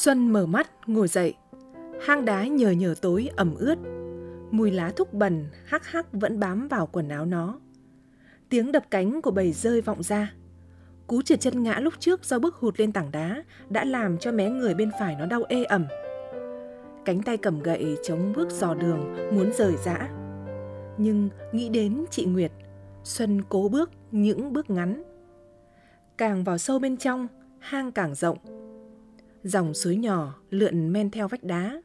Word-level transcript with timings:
Xuân 0.00 0.32
mở 0.32 0.46
mắt, 0.46 0.70
ngồi 0.86 1.08
dậy. 1.08 1.34
Hang 2.02 2.24
đá 2.24 2.46
nhờ 2.46 2.70
nhờ 2.70 2.94
tối 3.02 3.30
ẩm 3.36 3.54
ướt. 3.54 3.78
Mùi 4.50 4.70
lá 4.70 4.92
thúc 4.96 5.14
bần 5.14 5.46
hắc 5.64 5.86
hắc 5.86 6.06
vẫn 6.12 6.40
bám 6.40 6.68
vào 6.68 6.86
quần 6.86 7.08
áo 7.08 7.26
nó. 7.26 7.60
Tiếng 8.48 8.72
đập 8.72 8.84
cánh 8.90 9.22
của 9.22 9.30
bầy 9.30 9.52
rơi 9.52 9.80
vọng 9.80 10.02
ra. 10.02 10.34
Cú 11.06 11.22
trượt 11.22 11.40
chân 11.40 11.62
ngã 11.62 11.78
lúc 11.80 11.94
trước 11.98 12.24
do 12.24 12.38
bước 12.38 12.54
hụt 12.54 12.80
lên 12.80 12.92
tảng 12.92 13.10
đá 13.10 13.44
đã 13.70 13.84
làm 13.84 14.18
cho 14.18 14.32
mé 14.32 14.50
người 14.50 14.74
bên 14.74 14.90
phải 15.00 15.16
nó 15.18 15.26
đau 15.26 15.42
ê 15.48 15.64
ẩm. 15.64 15.86
Cánh 17.04 17.22
tay 17.22 17.36
cầm 17.36 17.60
gậy 17.62 17.96
chống 18.02 18.32
bước 18.36 18.50
dò 18.50 18.74
đường 18.74 19.16
muốn 19.32 19.52
rời 19.52 19.74
dã. 19.84 20.08
Nhưng 20.98 21.28
nghĩ 21.52 21.68
đến 21.68 22.04
chị 22.10 22.24
Nguyệt, 22.24 22.52
Xuân 23.04 23.42
cố 23.48 23.68
bước 23.68 23.90
những 24.10 24.52
bước 24.52 24.70
ngắn. 24.70 25.02
Càng 26.18 26.44
vào 26.44 26.58
sâu 26.58 26.78
bên 26.78 26.96
trong, 26.96 27.28
hang 27.58 27.92
càng 27.92 28.14
rộng. 28.14 28.59
Dòng 29.44 29.74
suối 29.74 29.96
nhỏ 29.96 30.34
lượn 30.50 30.92
men 30.92 31.10
theo 31.10 31.28
vách 31.28 31.44
đá. 31.44 31.82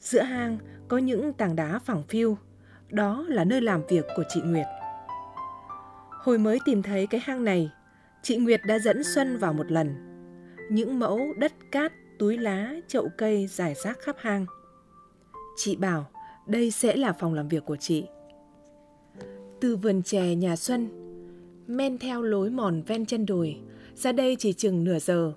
Giữa 0.00 0.22
hang 0.22 0.58
có 0.88 0.98
những 0.98 1.32
tảng 1.32 1.56
đá 1.56 1.78
phẳng 1.78 2.02
phiu, 2.08 2.36
đó 2.90 3.24
là 3.28 3.44
nơi 3.44 3.60
làm 3.60 3.82
việc 3.88 4.04
của 4.16 4.24
chị 4.28 4.40
Nguyệt. 4.44 4.66
Hồi 6.10 6.38
mới 6.38 6.58
tìm 6.64 6.82
thấy 6.82 7.06
cái 7.06 7.20
hang 7.24 7.44
này, 7.44 7.70
chị 8.22 8.36
Nguyệt 8.36 8.60
đã 8.66 8.78
dẫn 8.78 9.02
Xuân 9.04 9.38
vào 9.38 9.52
một 9.52 9.72
lần. 9.72 9.94
Những 10.70 10.98
mẫu 10.98 11.20
đất 11.38 11.52
cát, 11.70 11.92
túi 12.18 12.38
lá, 12.38 12.74
chậu 12.88 13.08
cây 13.18 13.46
dài 13.46 13.74
rác 13.84 13.98
khắp 14.00 14.16
hang. 14.18 14.46
Chị 15.56 15.76
bảo 15.76 16.10
đây 16.46 16.70
sẽ 16.70 16.96
là 16.96 17.12
phòng 17.12 17.34
làm 17.34 17.48
việc 17.48 17.64
của 17.64 17.76
chị. 17.76 18.04
Từ 19.60 19.76
vườn 19.76 20.02
chè 20.02 20.34
nhà 20.34 20.56
Xuân, 20.56 20.88
men 21.66 21.98
theo 21.98 22.22
lối 22.22 22.50
mòn 22.50 22.82
ven 22.82 23.06
chân 23.06 23.26
đồi, 23.26 23.60
ra 23.94 24.12
đây 24.12 24.36
chỉ 24.38 24.52
chừng 24.52 24.84
nửa 24.84 24.98
giờ. 24.98 25.32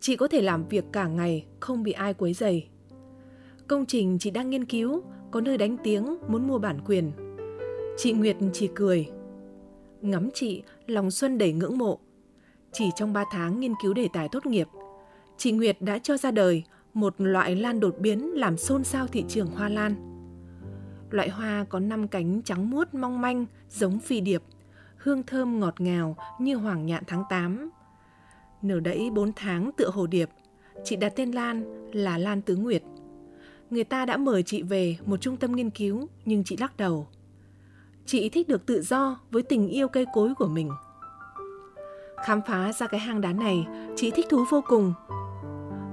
Chị 0.00 0.16
có 0.16 0.28
thể 0.28 0.42
làm 0.42 0.68
việc 0.68 0.84
cả 0.92 1.06
ngày, 1.06 1.46
không 1.60 1.82
bị 1.82 1.92
ai 1.92 2.14
quấy 2.14 2.32
rầy. 2.32 2.68
Công 3.68 3.86
trình 3.86 4.18
chị 4.20 4.30
đang 4.30 4.50
nghiên 4.50 4.64
cứu, 4.64 5.02
có 5.30 5.40
nơi 5.40 5.58
đánh 5.58 5.76
tiếng, 5.84 6.16
muốn 6.28 6.48
mua 6.48 6.58
bản 6.58 6.78
quyền. 6.86 7.12
Chị 7.96 8.12
Nguyệt 8.12 8.36
chỉ 8.52 8.68
cười. 8.74 9.08
Ngắm 10.00 10.28
chị, 10.34 10.62
lòng 10.86 11.10
Xuân 11.10 11.38
đầy 11.38 11.52
ngưỡng 11.52 11.78
mộ. 11.78 11.98
Chỉ 12.72 12.90
trong 12.96 13.12
3 13.12 13.24
tháng 13.30 13.60
nghiên 13.60 13.74
cứu 13.82 13.94
đề 13.94 14.08
tài 14.12 14.28
tốt 14.32 14.46
nghiệp, 14.46 14.68
chị 15.36 15.52
Nguyệt 15.52 15.76
đã 15.80 15.98
cho 15.98 16.16
ra 16.16 16.30
đời 16.30 16.64
một 16.94 17.14
loại 17.18 17.56
lan 17.56 17.80
đột 17.80 17.98
biến 17.98 18.38
làm 18.38 18.56
xôn 18.56 18.84
xao 18.84 19.06
thị 19.06 19.24
trường 19.28 19.46
hoa 19.46 19.68
lan. 19.68 19.94
Loại 21.10 21.28
hoa 21.28 21.66
có 21.68 21.80
năm 21.80 22.08
cánh 22.08 22.42
trắng 22.42 22.70
muốt 22.70 22.94
mong 22.94 23.20
manh 23.20 23.46
giống 23.70 23.98
phi 23.98 24.20
điệp, 24.20 24.42
hương 24.96 25.22
thơm 25.22 25.60
ngọt 25.60 25.80
ngào 25.80 26.16
như 26.40 26.56
hoàng 26.56 26.86
nhạn 26.86 27.02
tháng 27.06 27.24
8. 27.30 27.70
Nở 28.66 28.80
đẫy 28.80 29.10
4 29.10 29.32
tháng 29.36 29.70
tựa 29.76 29.90
hồ 29.90 30.06
điệp, 30.06 30.30
chị 30.84 30.96
đặt 30.96 31.12
tên 31.16 31.30
Lan 31.30 31.64
là 31.92 32.18
Lan 32.18 32.42
Tứ 32.42 32.56
Nguyệt. 32.56 32.82
Người 33.70 33.84
ta 33.84 34.06
đã 34.06 34.16
mời 34.16 34.42
chị 34.42 34.62
về 34.62 34.96
một 35.04 35.16
trung 35.20 35.36
tâm 35.36 35.52
nghiên 35.52 35.70
cứu 35.70 36.08
nhưng 36.24 36.44
chị 36.44 36.56
lắc 36.56 36.76
đầu. 36.76 37.06
Chị 38.06 38.28
thích 38.28 38.48
được 38.48 38.66
tự 38.66 38.82
do 38.82 39.20
với 39.30 39.42
tình 39.42 39.68
yêu 39.68 39.88
cây 39.88 40.06
cối 40.14 40.34
của 40.34 40.46
mình. 40.46 40.70
Khám 42.24 42.40
phá 42.46 42.72
ra 42.72 42.86
cái 42.86 43.00
hang 43.00 43.20
đá 43.20 43.32
này, 43.32 43.66
chị 43.96 44.10
thích 44.10 44.26
thú 44.28 44.44
vô 44.50 44.62
cùng. 44.66 44.92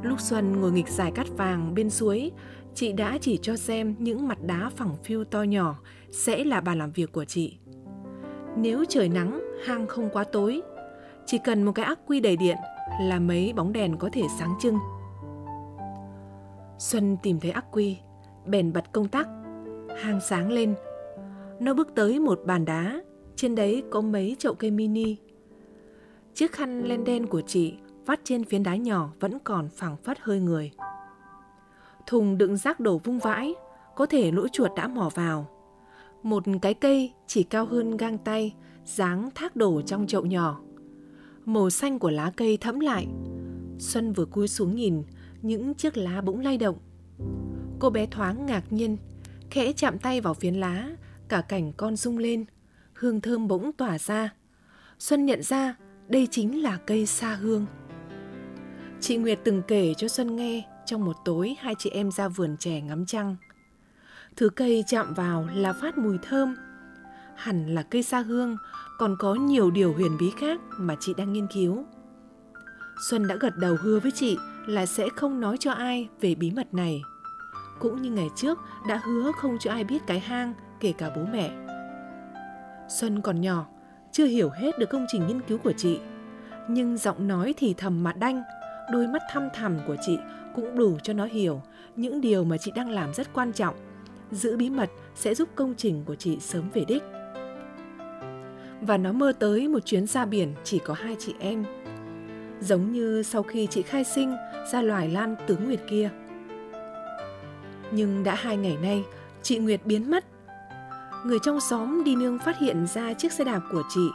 Lúc 0.03 0.19
Xuân 0.19 0.61
ngồi 0.61 0.71
nghịch 0.71 0.89
dài 0.89 1.11
cát 1.11 1.27
vàng 1.37 1.73
bên 1.73 1.89
suối, 1.89 2.31
chị 2.75 2.93
đã 2.93 3.17
chỉ 3.21 3.39
cho 3.41 3.55
xem 3.55 3.95
những 3.99 4.27
mặt 4.27 4.37
đá 4.45 4.69
phẳng 4.75 4.95
phiu 5.03 5.23
to 5.23 5.43
nhỏ 5.43 5.75
sẽ 6.11 6.43
là 6.43 6.61
bàn 6.61 6.77
làm 6.77 6.91
việc 6.91 7.11
của 7.11 7.25
chị. 7.25 7.57
Nếu 8.57 8.85
trời 8.89 9.09
nắng, 9.09 9.41
hang 9.65 9.87
không 9.87 10.09
quá 10.13 10.23
tối, 10.23 10.61
chỉ 11.25 11.37
cần 11.37 11.63
một 11.63 11.71
cái 11.71 11.85
ắc 11.85 11.99
quy 12.07 12.19
đầy 12.19 12.37
điện 12.37 12.57
là 13.01 13.19
mấy 13.19 13.53
bóng 13.55 13.73
đèn 13.73 13.97
có 13.97 14.09
thể 14.13 14.21
sáng 14.39 14.55
trưng. 14.61 14.77
Xuân 16.77 17.17
tìm 17.23 17.39
thấy 17.39 17.51
ắc 17.51 17.65
quy, 17.71 17.97
bèn 18.45 18.73
bật 18.73 18.91
công 18.91 19.07
tắc, 19.07 19.27
hang 20.01 20.19
sáng 20.29 20.51
lên. 20.51 20.75
Nó 21.59 21.73
bước 21.73 21.87
tới 21.95 22.19
một 22.19 22.41
bàn 22.45 22.65
đá, 22.65 23.01
trên 23.35 23.55
đấy 23.55 23.83
có 23.91 24.01
mấy 24.01 24.35
chậu 24.39 24.53
cây 24.53 24.71
mini. 24.71 25.17
Chiếc 26.33 26.51
khăn 26.51 26.83
len 26.83 27.03
đen 27.03 27.27
của 27.27 27.41
chị 27.41 27.77
vắt 28.05 28.19
trên 28.23 28.43
phiến 28.43 28.63
đá 28.63 28.75
nhỏ 28.75 29.09
vẫn 29.19 29.39
còn 29.43 29.69
phẳng 29.69 29.97
phất 29.97 30.17
hơi 30.21 30.39
người. 30.39 30.71
Thùng 32.07 32.37
đựng 32.37 32.57
rác 32.57 32.79
đổ 32.79 32.97
vung 32.97 33.19
vãi, 33.19 33.53
có 33.95 34.05
thể 34.05 34.31
lũ 34.31 34.47
chuột 34.51 34.71
đã 34.75 34.87
mò 34.87 35.09
vào. 35.15 35.47
Một 36.23 36.43
cái 36.61 36.73
cây 36.73 37.13
chỉ 37.27 37.43
cao 37.43 37.65
hơn 37.65 37.97
gang 37.97 38.17
tay, 38.17 38.53
dáng 38.85 39.29
thác 39.35 39.55
đổ 39.55 39.81
trong 39.81 40.07
chậu 40.07 40.25
nhỏ. 40.25 40.59
Màu 41.45 41.69
xanh 41.69 41.99
của 41.99 42.09
lá 42.09 42.31
cây 42.37 42.57
thẫm 42.57 42.79
lại. 42.79 43.07
Xuân 43.79 44.13
vừa 44.13 44.25
cúi 44.25 44.47
xuống 44.47 44.75
nhìn, 44.75 45.03
những 45.41 45.73
chiếc 45.73 45.97
lá 45.97 46.21
bỗng 46.21 46.39
lay 46.39 46.57
động. 46.57 46.77
Cô 47.79 47.89
bé 47.89 48.05
thoáng 48.05 48.45
ngạc 48.45 48.73
nhiên, 48.73 48.97
khẽ 49.49 49.73
chạm 49.73 49.99
tay 49.99 50.21
vào 50.21 50.33
phiến 50.33 50.55
lá, 50.55 50.89
cả 51.29 51.41
cảnh 51.41 51.73
con 51.77 51.95
rung 51.95 52.17
lên, 52.17 52.45
hương 52.93 53.21
thơm 53.21 53.47
bỗng 53.47 53.71
tỏa 53.71 53.99
ra. 53.99 54.33
Xuân 54.99 55.25
nhận 55.25 55.43
ra 55.43 55.75
đây 56.07 56.27
chính 56.31 56.63
là 56.63 56.77
cây 56.77 57.05
sa 57.05 57.35
hương. 57.35 57.65
Chị 59.01 59.17
Nguyệt 59.17 59.39
từng 59.43 59.61
kể 59.67 59.93
cho 59.97 60.07
Xuân 60.07 60.35
nghe 60.35 60.63
trong 60.85 61.05
một 61.05 61.15
tối 61.25 61.55
hai 61.59 61.75
chị 61.79 61.89
em 61.89 62.11
ra 62.11 62.27
vườn 62.27 62.55
trẻ 62.59 62.81
ngắm 62.81 63.05
trăng. 63.05 63.35
Thứ 64.35 64.49
cây 64.49 64.83
chạm 64.87 65.13
vào 65.13 65.47
là 65.53 65.73
phát 65.73 65.97
mùi 65.97 66.17
thơm. 66.17 66.55
Hẳn 67.35 67.75
là 67.75 67.83
cây 67.83 68.03
sa 68.03 68.19
hương, 68.19 68.57
còn 68.97 69.15
có 69.19 69.35
nhiều 69.35 69.71
điều 69.71 69.93
huyền 69.93 70.17
bí 70.19 70.31
khác 70.37 70.61
mà 70.77 70.95
chị 70.99 71.13
đang 71.17 71.33
nghiên 71.33 71.47
cứu. 71.47 71.85
Xuân 73.09 73.27
đã 73.27 73.35
gật 73.35 73.57
đầu 73.57 73.75
hứa 73.81 73.99
với 73.99 74.11
chị 74.11 74.37
là 74.67 74.85
sẽ 74.85 75.09
không 75.09 75.39
nói 75.39 75.57
cho 75.59 75.71
ai 75.71 76.09
về 76.21 76.35
bí 76.35 76.51
mật 76.51 76.73
này. 76.73 77.01
Cũng 77.79 78.01
như 78.01 78.11
ngày 78.11 78.29
trước 78.35 78.59
đã 78.87 79.01
hứa 79.03 79.31
không 79.31 79.57
cho 79.59 79.71
ai 79.71 79.83
biết 79.83 79.99
cái 80.07 80.19
hang, 80.19 80.53
kể 80.79 80.93
cả 80.97 81.11
bố 81.15 81.21
mẹ. 81.31 81.51
Xuân 82.89 83.21
còn 83.21 83.41
nhỏ, 83.41 83.65
chưa 84.11 84.25
hiểu 84.25 84.49
hết 84.49 84.79
được 84.79 84.89
công 84.89 85.05
trình 85.07 85.27
nghiên 85.27 85.41
cứu 85.41 85.57
của 85.57 85.73
chị. 85.77 85.99
Nhưng 86.67 86.97
giọng 86.97 87.27
nói 87.27 87.53
thì 87.57 87.73
thầm 87.77 88.03
mà 88.03 88.13
đanh, 88.13 88.43
đôi 88.91 89.07
mắt 89.07 89.21
thăm 89.31 89.49
thẳm 89.53 89.77
của 89.87 89.95
chị 90.05 90.17
cũng 90.55 90.75
đủ 90.75 90.97
cho 91.03 91.13
nó 91.13 91.25
hiểu 91.25 91.61
những 91.95 92.21
điều 92.21 92.43
mà 92.43 92.57
chị 92.57 92.71
đang 92.75 92.89
làm 92.89 93.13
rất 93.13 93.33
quan 93.33 93.53
trọng. 93.53 93.75
Giữ 94.31 94.57
bí 94.57 94.69
mật 94.69 94.89
sẽ 95.15 95.35
giúp 95.35 95.49
công 95.55 95.73
trình 95.77 96.03
của 96.05 96.15
chị 96.15 96.39
sớm 96.39 96.69
về 96.73 96.85
đích. 96.87 97.03
Và 98.87 98.97
nó 98.97 99.11
mơ 99.11 99.33
tới 99.39 99.67
một 99.67 99.79
chuyến 99.85 100.07
ra 100.07 100.25
biển 100.25 100.53
chỉ 100.63 100.79
có 100.79 100.93
hai 100.93 101.15
chị 101.19 101.35
em. 101.39 101.65
Giống 102.61 102.91
như 102.91 103.23
sau 103.23 103.43
khi 103.43 103.67
chị 103.67 103.81
khai 103.81 104.03
sinh 104.03 104.35
ra 104.71 104.81
loài 104.81 105.09
lan 105.09 105.35
tướng 105.47 105.65
Nguyệt 105.65 105.79
kia. 105.89 106.09
Nhưng 107.91 108.23
đã 108.23 108.35
hai 108.35 108.57
ngày 108.57 108.77
nay, 108.81 109.03
chị 109.41 109.59
Nguyệt 109.59 109.81
biến 109.85 110.11
mất. 110.11 110.25
Người 111.25 111.39
trong 111.43 111.59
xóm 111.59 112.03
đi 112.03 112.15
nương 112.15 112.39
phát 112.39 112.59
hiện 112.59 112.87
ra 112.87 113.13
chiếc 113.13 113.31
xe 113.31 113.43
đạp 113.43 113.61
của 113.71 113.83
chị 113.89 114.07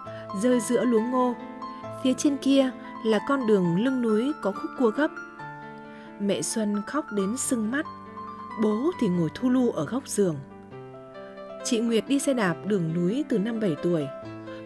rơi 0.42 0.60
giữa 0.60 0.84
luống 0.84 1.10
ngô. 1.10 1.34
Phía 2.04 2.12
trên 2.14 2.36
kia 2.36 2.70
là 3.04 3.18
con 3.28 3.46
đường 3.46 3.84
lưng 3.84 4.02
núi 4.02 4.32
có 4.42 4.52
khúc 4.52 4.70
cua 4.78 4.90
gấp. 4.90 5.10
Mẹ 6.20 6.42
Xuân 6.42 6.82
khóc 6.86 7.12
đến 7.12 7.36
sưng 7.36 7.70
mắt, 7.70 7.86
bố 8.62 8.90
thì 9.00 9.08
ngồi 9.08 9.28
thu 9.34 9.50
lu 9.50 9.70
ở 9.70 9.84
góc 9.84 10.08
giường. 10.08 10.36
Chị 11.64 11.78
Nguyệt 11.78 12.04
đi 12.08 12.18
xe 12.18 12.34
đạp 12.34 12.56
đường 12.66 12.94
núi 12.94 13.24
từ 13.28 13.38
năm 13.38 13.60
7 13.60 13.76
tuổi. 13.82 14.06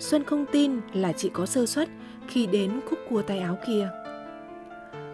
Xuân 0.03 0.25
không 0.25 0.47
tin 0.53 0.81
là 0.93 1.13
chị 1.13 1.31
có 1.33 1.47
sơ 1.47 1.67
suất 1.67 1.89
khi 2.29 2.47
đến 2.47 2.81
khúc 2.91 2.99
cua 3.11 3.23
tay 3.23 3.39
áo 3.39 3.59
kia. 3.67 3.89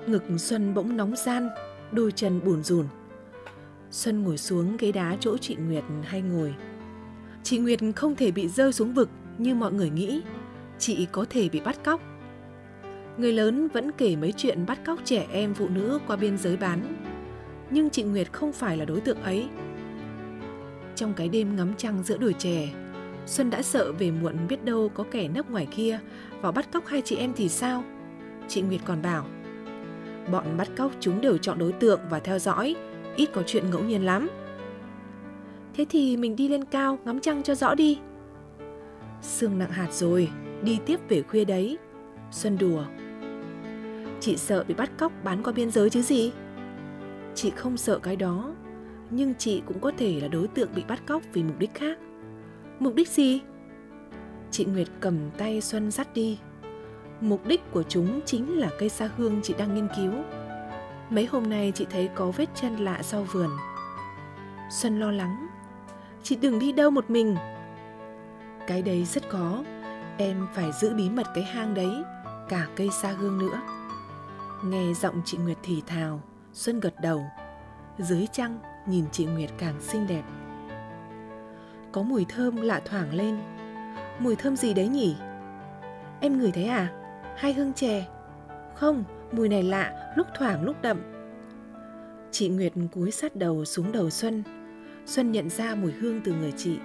Ngực 0.06 0.22
Xuân 0.36 0.74
bỗng 0.74 0.96
nóng 0.96 1.16
gian, 1.16 1.48
đôi 1.92 2.12
chân 2.12 2.40
bùn 2.44 2.62
rùn. 2.62 2.86
Xuân 3.90 4.22
ngồi 4.22 4.38
xuống 4.38 4.76
ghế 4.76 4.92
đá 4.92 5.16
chỗ 5.20 5.36
chị 5.38 5.56
Nguyệt 5.56 5.84
hay 6.02 6.22
ngồi. 6.22 6.54
Chị 7.42 7.58
Nguyệt 7.58 7.80
không 7.96 8.16
thể 8.16 8.30
bị 8.30 8.48
rơi 8.48 8.72
xuống 8.72 8.94
vực 8.94 9.08
như 9.38 9.54
mọi 9.54 9.72
người 9.72 9.90
nghĩ. 9.90 10.22
Chị 10.78 11.06
có 11.12 11.24
thể 11.30 11.48
bị 11.48 11.60
bắt 11.60 11.84
cóc 11.84 12.00
Người 13.18 13.32
lớn 13.32 13.68
vẫn 13.68 13.92
kể 13.92 14.16
mấy 14.16 14.32
chuyện 14.36 14.66
bắt 14.66 14.84
cóc 14.86 14.98
trẻ 15.04 15.26
em 15.32 15.54
phụ 15.54 15.68
nữ 15.68 15.98
qua 16.06 16.16
biên 16.16 16.38
giới 16.38 16.56
bán. 16.56 17.04
Nhưng 17.70 17.90
chị 17.90 18.02
Nguyệt 18.02 18.32
không 18.32 18.52
phải 18.52 18.76
là 18.76 18.84
đối 18.84 19.00
tượng 19.00 19.22
ấy. 19.22 19.48
Trong 20.96 21.14
cái 21.14 21.28
đêm 21.28 21.56
ngắm 21.56 21.74
trăng 21.76 22.02
giữa 22.02 22.16
đồi 22.18 22.34
chè, 22.38 22.68
Xuân 23.28 23.50
đã 23.50 23.62
sợ 23.62 23.92
về 23.92 24.10
muộn 24.10 24.34
biết 24.48 24.64
đâu 24.64 24.90
có 24.94 25.04
kẻ 25.10 25.28
nấp 25.28 25.50
ngoài 25.50 25.66
kia 25.70 26.00
vào 26.40 26.52
bắt 26.52 26.72
cóc 26.72 26.86
hai 26.86 27.02
chị 27.02 27.16
em 27.16 27.32
thì 27.36 27.48
sao? 27.48 27.84
Chị 28.48 28.62
Nguyệt 28.62 28.80
còn 28.84 29.02
bảo, 29.02 29.26
bọn 30.32 30.44
bắt 30.58 30.68
cóc 30.76 30.92
chúng 31.00 31.20
đều 31.20 31.38
chọn 31.38 31.58
đối 31.58 31.72
tượng 31.72 32.00
và 32.10 32.20
theo 32.20 32.38
dõi, 32.38 32.76
ít 33.16 33.28
có 33.32 33.42
chuyện 33.46 33.70
ngẫu 33.70 33.84
nhiên 33.84 34.04
lắm. 34.04 34.28
Thế 35.74 35.86
thì 35.88 36.16
mình 36.16 36.36
đi 36.36 36.48
lên 36.48 36.64
cao 36.64 36.98
ngắm 37.04 37.20
trăng 37.20 37.42
cho 37.42 37.54
rõ 37.54 37.74
đi. 37.74 37.98
Sương 39.22 39.58
nặng 39.58 39.70
hạt 39.70 39.92
rồi, 39.92 40.30
đi 40.62 40.78
tiếp 40.86 41.00
về 41.08 41.22
khuya 41.22 41.44
đấy. 41.44 41.78
Xuân 42.30 42.58
đùa. 42.58 42.84
Chị 44.20 44.36
sợ 44.36 44.64
bị 44.68 44.74
bắt 44.74 44.90
cóc 44.98 45.12
bán 45.24 45.42
qua 45.42 45.52
biên 45.52 45.70
giới 45.70 45.90
chứ 45.90 46.02
gì? 46.02 46.32
Chị 47.34 47.50
không 47.50 47.76
sợ 47.76 47.98
cái 47.98 48.16
đó, 48.16 48.54
nhưng 49.10 49.34
chị 49.34 49.62
cũng 49.66 49.80
có 49.80 49.92
thể 49.98 50.20
là 50.20 50.28
đối 50.28 50.48
tượng 50.48 50.68
bị 50.74 50.82
bắt 50.88 51.02
cóc 51.06 51.22
vì 51.32 51.42
mục 51.42 51.58
đích 51.58 51.74
khác. 51.74 51.98
Mục 52.80 52.94
đích 52.94 53.08
gì? 53.08 53.40
Chị 54.50 54.64
Nguyệt 54.64 54.88
cầm 55.00 55.30
tay 55.38 55.60
Xuân 55.60 55.90
dắt 55.90 56.08
đi. 56.14 56.38
Mục 57.20 57.46
đích 57.46 57.60
của 57.72 57.82
chúng 57.82 58.20
chính 58.26 58.58
là 58.58 58.70
cây 58.78 58.88
sa 58.88 59.10
hương 59.16 59.40
chị 59.42 59.54
đang 59.58 59.74
nghiên 59.74 59.88
cứu. 59.96 60.12
Mấy 61.10 61.26
hôm 61.26 61.50
nay 61.50 61.72
chị 61.74 61.86
thấy 61.90 62.08
có 62.14 62.30
vết 62.30 62.48
chân 62.54 62.76
lạ 62.76 63.02
sau 63.02 63.22
vườn. 63.22 63.50
Xuân 64.70 65.00
lo 65.00 65.10
lắng. 65.10 65.46
Chị 66.22 66.36
đừng 66.36 66.58
đi 66.58 66.72
đâu 66.72 66.90
một 66.90 67.10
mình. 67.10 67.36
Cái 68.66 68.82
đấy 68.82 69.04
rất 69.04 69.28
khó. 69.28 69.64
Em 70.18 70.46
phải 70.54 70.72
giữ 70.80 70.94
bí 70.94 71.10
mật 71.10 71.26
cái 71.34 71.44
hang 71.44 71.74
đấy, 71.74 71.92
cả 72.48 72.68
cây 72.76 72.90
sa 72.90 73.10
hương 73.10 73.38
nữa. 73.38 73.60
Nghe 74.64 74.94
giọng 74.94 75.22
chị 75.24 75.38
Nguyệt 75.38 75.58
thì 75.62 75.82
thào, 75.86 76.20
Xuân 76.52 76.80
gật 76.80 76.94
đầu. 77.02 77.24
Dưới 77.98 78.26
trăng 78.32 78.58
nhìn 78.86 79.04
chị 79.12 79.24
Nguyệt 79.26 79.50
càng 79.58 79.80
xinh 79.80 80.06
đẹp. 80.06 80.22
Có 81.92 82.02
mùi 82.02 82.26
thơm 82.28 82.56
lạ 82.56 82.80
thoảng 82.84 83.14
lên. 83.14 83.38
Mùi 84.18 84.36
thơm 84.36 84.56
gì 84.56 84.74
đấy 84.74 84.88
nhỉ? 84.88 85.16
Em 86.20 86.38
ngửi 86.38 86.50
thấy 86.52 86.64
à? 86.64 86.92
Hay 87.36 87.52
hương 87.52 87.72
chè? 87.72 88.06
Không, 88.74 89.04
mùi 89.32 89.48
này 89.48 89.62
lạ, 89.62 90.12
lúc 90.16 90.26
thoảng 90.34 90.64
lúc 90.64 90.82
đậm. 90.82 91.00
Chị 92.30 92.48
Nguyệt 92.48 92.72
cúi 92.92 93.10
sát 93.10 93.36
đầu 93.36 93.64
xuống 93.64 93.92
đầu 93.92 94.10
Xuân. 94.10 94.42
Xuân 95.06 95.32
nhận 95.32 95.50
ra 95.50 95.74
mùi 95.74 95.92
hương 95.92 96.20
từ 96.24 96.32
người 96.32 96.52
chị. 96.56 96.78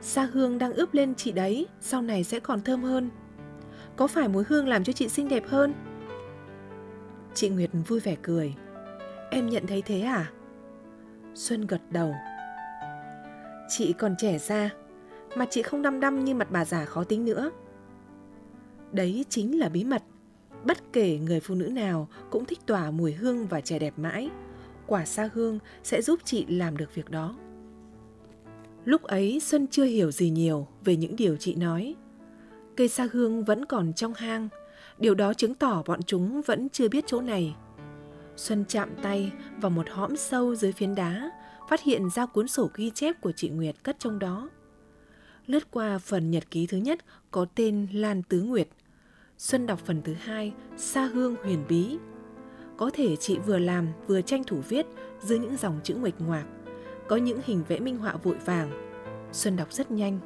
Sa 0.00 0.28
hương 0.32 0.58
đang 0.58 0.72
ướp 0.72 0.94
lên 0.94 1.14
chị 1.14 1.32
đấy, 1.32 1.66
sau 1.80 2.02
này 2.02 2.24
sẽ 2.24 2.40
còn 2.40 2.60
thơm 2.60 2.82
hơn. 2.82 3.10
Có 3.96 4.06
phải 4.06 4.28
mùi 4.28 4.44
hương 4.48 4.68
làm 4.68 4.84
cho 4.84 4.92
chị 4.92 5.08
xinh 5.08 5.28
đẹp 5.28 5.42
hơn? 5.48 5.74
Chị 7.34 7.48
Nguyệt 7.48 7.70
vui 7.88 8.00
vẻ 8.00 8.16
cười. 8.22 8.54
Em 9.30 9.46
nhận 9.46 9.66
thấy 9.66 9.82
thế 9.82 10.00
à? 10.00 10.30
Xuân 11.34 11.66
gật 11.66 11.80
đầu. 11.90 12.14
Chị 13.76 13.92
còn 13.92 14.14
trẻ 14.18 14.38
ra, 14.38 14.70
mặt 15.36 15.48
chị 15.50 15.62
không 15.62 15.82
đăm 15.82 16.00
đăm 16.00 16.24
như 16.24 16.34
mặt 16.34 16.48
bà 16.50 16.64
già 16.64 16.84
khó 16.84 17.04
tính 17.04 17.24
nữa. 17.24 17.50
Đấy 18.92 19.24
chính 19.28 19.58
là 19.58 19.68
bí 19.68 19.84
mật. 19.84 20.02
Bất 20.64 20.92
kể 20.92 21.18
người 21.18 21.40
phụ 21.40 21.54
nữ 21.54 21.66
nào 21.66 22.08
cũng 22.30 22.44
thích 22.44 22.58
tỏa 22.66 22.90
mùi 22.90 23.12
hương 23.12 23.46
và 23.46 23.60
trẻ 23.60 23.78
đẹp 23.78 23.94
mãi. 23.96 24.30
Quả 24.86 25.04
sa 25.04 25.30
hương 25.34 25.58
sẽ 25.82 26.02
giúp 26.02 26.20
chị 26.24 26.46
làm 26.46 26.76
được 26.76 26.94
việc 26.94 27.10
đó. 27.10 27.36
Lúc 28.84 29.02
ấy 29.02 29.40
Xuân 29.40 29.66
chưa 29.66 29.84
hiểu 29.84 30.10
gì 30.10 30.30
nhiều 30.30 30.66
về 30.84 30.96
những 30.96 31.16
điều 31.16 31.36
chị 31.36 31.54
nói. 31.54 31.94
Cây 32.76 32.88
sa 32.88 33.08
hương 33.12 33.44
vẫn 33.44 33.64
còn 33.64 33.92
trong 33.92 34.14
hang, 34.14 34.48
điều 34.98 35.14
đó 35.14 35.34
chứng 35.34 35.54
tỏ 35.54 35.82
bọn 35.86 36.02
chúng 36.02 36.42
vẫn 36.42 36.68
chưa 36.68 36.88
biết 36.88 37.04
chỗ 37.06 37.20
này. 37.20 37.54
Xuân 38.36 38.64
chạm 38.68 38.90
tay 39.02 39.32
vào 39.60 39.70
một 39.70 39.88
hõm 39.90 40.16
sâu 40.16 40.54
dưới 40.54 40.72
phiến 40.72 40.94
đá, 40.94 41.30
phát 41.72 41.82
hiện 41.82 42.10
ra 42.10 42.26
cuốn 42.26 42.48
sổ 42.48 42.70
ghi 42.74 42.90
chép 42.90 43.20
của 43.20 43.32
chị 43.32 43.48
Nguyệt 43.48 43.74
cất 43.82 43.96
trong 43.98 44.18
đó. 44.18 44.50
Lướt 45.46 45.70
qua 45.70 45.98
phần 45.98 46.30
nhật 46.30 46.50
ký 46.50 46.66
thứ 46.66 46.76
nhất 46.76 46.98
có 47.30 47.46
tên 47.54 47.86
Lan 47.92 48.22
Tứ 48.22 48.42
Nguyệt. 48.42 48.68
Xuân 49.38 49.66
đọc 49.66 49.80
phần 49.84 50.02
thứ 50.02 50.12
hai, 50.12 50.52
Sa 50.76 51.04
Hương 51.04 51.36
Huyền 51.42 51.64
Bí. 51.68 51.98
Có 52.76 52.90
thể 52.94 53.16
chị 53.16 53.38
vừa 53.38 53.58
làm 53.58 53.88
vừa 54.06 54.20
tranh 54.20 54.44
thủ 54.44 54.60
viết 54.68 54.86
dưới 55.20 55.38
những 55.38 55.56
dòng 55.56 55.80
chữ 55.84 55.94
nguệch 55.94 56.20
ngoạc. 56.20 56.44
Có 57.08 57.16
những 57.16 57.40
hình 57.44 57.62
vẽ 57.68 57.80
minh 57.80 57.96
họa 57.96 58.16
vội 58.16 58.36
vàng. 58.44 58.70
Xuân 59.32 59.56
đọc 59.56 59.72
rất 59.72 59.90
nhanh. 59.90 60.18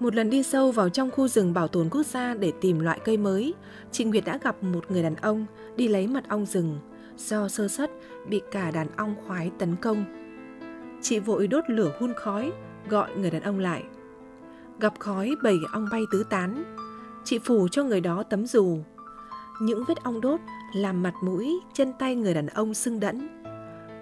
Một 0.00 0.14
lần 0.14 0.30
đi 0.30 0.42
sâu 0.42 0.72
vào 0.72 0.88
trong 0.88 1.10
khu 1.10 1.28
rừng 1.28 1.52
bảo 1.52 1.68
tồn 1.68 1.88
quốc 1.90 2.06
gia 2.06 2.34
để 2.34 2.52
tìm 2.60 2.78
loại 2.78 3.00
cây 3.04 3.16
mới, 3.16 3.54
chị 3.92 4.04
Nguyệt 4.04 4.24
đã 4.24 4.38
gặp 4.38 4.62
một 4.62 4.90
người 4.90 5.02
đàn 5.02 5.16
ông 5.16 5.46
đi 5.76 5.88
lấy 5.88 6.06
mật 6.06 6.28
ong 6.28 6.46
rừng. 6.46 6.78
Do 7.16 7.48
sơ 7.48 7.68
sất 7.68 7.90
bị 8.28 8.40
cả 8.50 8.70
đàn 8.70 8.88
ong 8.96 9.14
khoái 9.26 9.50
tấn 9.58 9.76
công. 9.76 10.04
Chị 11.02 11.18
vội 11.18 11.46
đốt 11.46 11.64
lửa 11.70 11.92
hun 11.98 12.12
khói, 12.16 12.52
gọi 12.88 13.10
người 13.16 13.30
đàn 13.30 13.42
ông 13.42 13.58
lại. 13.58 13.82
Gặp 14.80 14.92
khói 14.98 15.30
bầy 15.42 15.56
ong 15.72 15.88
bay 15.92 16.02
tứ 16.12 16.24
tán, 16.30 16.64
chị 17.24 17.38
phủ 17.38 17.68
cho 17.68 17.84
người 17.84 18.00
đó 18.00 18.22
tấm 18.22 18.46
dù. 18.46 18.78
Những 19.60 19.84
vết 19.88 20.02
ong 20.02 20.20
đốt 20.20 20.40
làm 20.74 21.02
mặt 21.02 21.14
mũi, 21.22 21.60
chân 21.74 21.92
tay 21.98 22.14
người 22.14 22.34
đàn 22.34 22.46
ông 22.46 22.74
sưng 22.74 23.00
đẫn. 23.00 23.28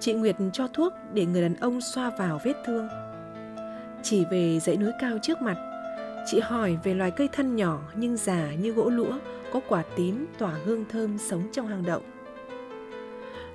Chị 0.01 0.13
Nguyệt 0.13 0.37
cho 0.53 0.69
thuốc 0.69 0.93
để 1.13 1.27
người 1.27 1.43
đàn 1.43 1.57
ông 1.57 1.81
xoa 1.81 2.11
vào 2.19 2.41
vết 2.45 2.55
thương. 2.67 2.89
Chỉ 4.03 4.25
về 4.31 4.61
dãy 4.61 4.77
núi 4.77 4.91
cao 5.01 5.19
trước 5.23 5.43
mặt, 5.43 5.57
chị 6.27 6.41
hỏi 6.41 6.79
về 6.85 6.95
loài 6.95 7.11
cây 7.11 7.29
thân 7.33 7.57
nhỏ 7.57 7.81
nhưng 7.97 8.17
già 8.17 8.53
như 8.61 8.73
gỗ 8.73 8.91
lũa, 8.91 9.19
có 9.53 9.61
quả 9.69 9.83
tím 9.97 10.27
tỏa 10.39 10.55
hương 10.65 10.85
thơm 10.89 11.19
sống 11.19 11.43
trong 11.53 11.67
hang 11.67 11.83
động. 11.87 12.03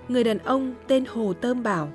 Người 0.10 0.24
đàn 0.24 0.38
ông 0.38 0.76
tên 0.88 1.06
Hồ 1.06 1.34
Tơm 1.34 1.64
bảo, 1.64 1.90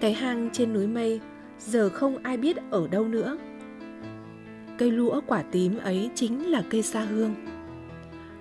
cái 0.00 0.12
hang 0.12 0.50
trên 0.52 0.72
núi 0.72 0.86
mây 0.86 1.20
giờ 1.58 1.88
không 1.88 2.16
ai 2.22 2.36
biết 2.36 2.56
ở 2.70 2.88
đâu 2.88 3.08
nữa. 3.08 3.38
Cây 4.78 4.90
lũa 4.90 5.20
quả 5.26 5.42
tím 5.42 5.78
ấy 5.78 6.10
chính 6.14 6.50
là 6.50 6.62
cây 6.70 6.82
sa 6.82 7.00
hương. 7.00 7.34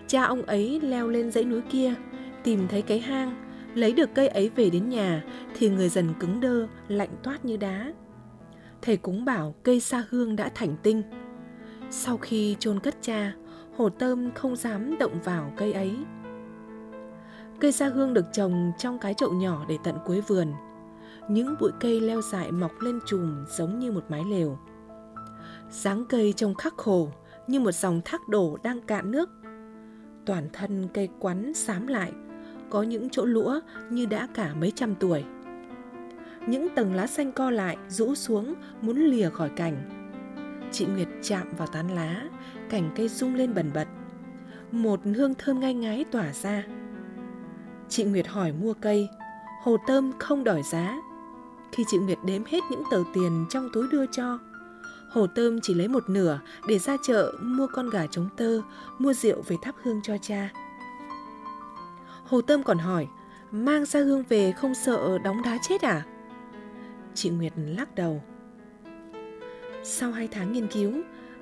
Cha 0.08 0.24
ông 0.24 0.42
ấy 0.42 0.80
leo 0.82 1.10
lên 1.10 1.32
dãy 1.32 1.44
núi 1.44 1.62
kia, 1.70 1.94
tìm 2.44 2.68
thấy 2.70 2.82
cái 2.82 3.00
hang, 3.00 3.36
lấy 3.76 3.94
được 3.94 4.10
cây 4.14 4.28
ấy 4.28 4.50
về 4.56 4.70
đến 4.70 4.90
nhà 4.90 5.24
thì 5.58 5.70
người 5.70 5.90
dần 5.90 6.14
cứng 6.20 6.40
đơ, 6.40 6.68
lạnh 6.88 7.16
toát 7.24 7.46
như 7.46 7.58
đá. 7.58 7.94
Thầy 8.82 8.98
cúng 8.98 9.26
bảo 9.26 9.56
cây 9.64 9.80
sa 9.80 10.04
hương 10.10 10.36
đã 10.36 10.50
thành 10.56 10.76
tinh. 10.84 11.04
Sau 11.90 12.18
khi 12.18 12.56
chôn 12.60 12.80
cất 12.80 12.96
cha, 13.02 13.34
hồ 13.78 13.90
tôm 13.90 14.32
không 14.32 14.56
dám 14.56 14.98
động 15.00 15.20
vào 15.24 15.54
cây 15.58 15.74
ấy. 15.74 15.92
Cây 17.64 17.72
sa 17.72 17.88
hương 17.88 18.14
được 18.14 18.26
trồng 18.34 18.72
trong 18.78 19.00
cái 19.00 19.14
chậu 19.14 19.34
nhỏ 19.34 19.66
để 19.68 19.78
tận 19.84 19.96
cuối 20.06 20.22
vườn. 20.22 20.48
Những 21.30 21.56
bụi 21.60 21.72
cây 21.80 22.02
leo 22.02 22.22
dại 22.22 22.52
mọc 22.52 22.72
lên 22.82 23.00
chùm 23.06 23.46
giống 23.50 23.80
như 23.80 23.92
một 23.92 24.06
mái 24.10 24.24
lều. 24.32 24.58
dáng 25.70 26.06
cây 26.10 26.34
trông 26.34 26.56
khắc 26.56 26.74
khổ 26.78 27.10
như 27.48 27.60
một 27.60 27.72
dòng 27.72 28.02
thác 28.06 28.28
đổ 28.28 28.58
đang 28.64 28.82
cạn 28.82 29.12
nước. 29.12 29.30
Toàn 30.26 30.50
thân 30.54 30.88
cây 30.94 31.10
quắn 31.20 31.54
xám 31.54 31.88
lại, 31.88 32.12
có 32.70 32.84
những 32.84 33.10
chỗ 33.10 33.26
lũa 33.26 33.60
như 33.90 34.06
đã 34.06 34.28
cả 34.34 34.54
mấy 34.54 34.72
trăm 34.72 34.96
tuổi. 34.96 35.24
Những 36.48 36.68
tầng 36.76 36.94
lá 36.94 37.08
xanh 37.08 37.32
co 37.32 37.50
lại, 37.50 37.78
rũ 37.90 38.16
xuống, 38.16 38.54
muốn 38.82 38.98
lìa 38.98 39.30
khỏi 39.30 39.50
cành. 39.50 39.78
Chị 40.72 40.86
Nguyệt 40.86 41.08
chạm 41.22 41.54
vào 41.58 41.68
tán 41.68 41.96
lá, 41.96 42.24
cành 42.70 42.92
cây 42.96 43.10
rung 43.10 43.36
lên 43.36 43.54
bần 43.54 43.72
bật. 43.74 43.88
Một 44.72 45.00
hương 45.16 45.34
thơm 45.38 45.60
ngai 45.60 45.74
ngái 45.74 46.06
tỏa 46.12 46.34
ra. 46.34 46.64
Chị 47.90 48.04
Nguyệt 48.04 48.28
hỏi 48.28 48.52
mua 48.52 48.74
cây, 48.74 49.10
Hồ 49.64 49.78
tôm 49.88 50.12
không 50.20 50.44
đòi 50.44 50.64
giá. 50.64 51.02
Khi 51.72 51.84
chị 51.88 51.98
Nguyệt 51.98 52.18
đếm 52.26 52.46
hết 52.46 52.60
những 52.72 52.84
tờ 52.92 53.04
tiền 53.14 53.46
trong 53.50 53.70
túi 53.74 53.88
đưa 53.92 54.06
cho, 54.06 54.40
Hồ 55.10 55.28
tôm 55.28 55.60
chỉ 55.62 55.74
lấy 55.74 55.88
một 55.88 56.10
nửa 56.10 56.40
để 56.68 56.80
ra 56.80 56.98
chợ 57.04 57.34
mua 57.42 57.68
con 57.68 57.90
gà 57.90 58.08
trống 58.08 58.30
tơ, 58.38 58.62
mua 59.00 59.14
rượu 59.14 59.42
về 59.48 59.56
thắp 59.62 59.76
hương 59.84 60.02
cho 60.04 60.18
cha. 60.22 60.50
Hồ 62.26 62.42
tôm 62.42 62.64
còn 62.64 62.78
hỏi, 62.78 63.08
mang 63.52 63.86
ra 63.86 64.00
hương 64.00 64.24
về 64.30 64.52
không 64.52 64.74
sợ 64.76 65.18
đóng 65.24 65.42
đá 65.46 65.58
chết 65.70 65.82
à? 65.82 66.06
Chị 67.14 67.30
Nguyệt 67.30 67.54
lắc 67.56 67.96
đầu. 67.96 68.24
Sau 69.84 70.12
hai 70.12 70.28
tháng 70.28 70.54
nghiên 70.54 70.68
cứu, 70.68 70.92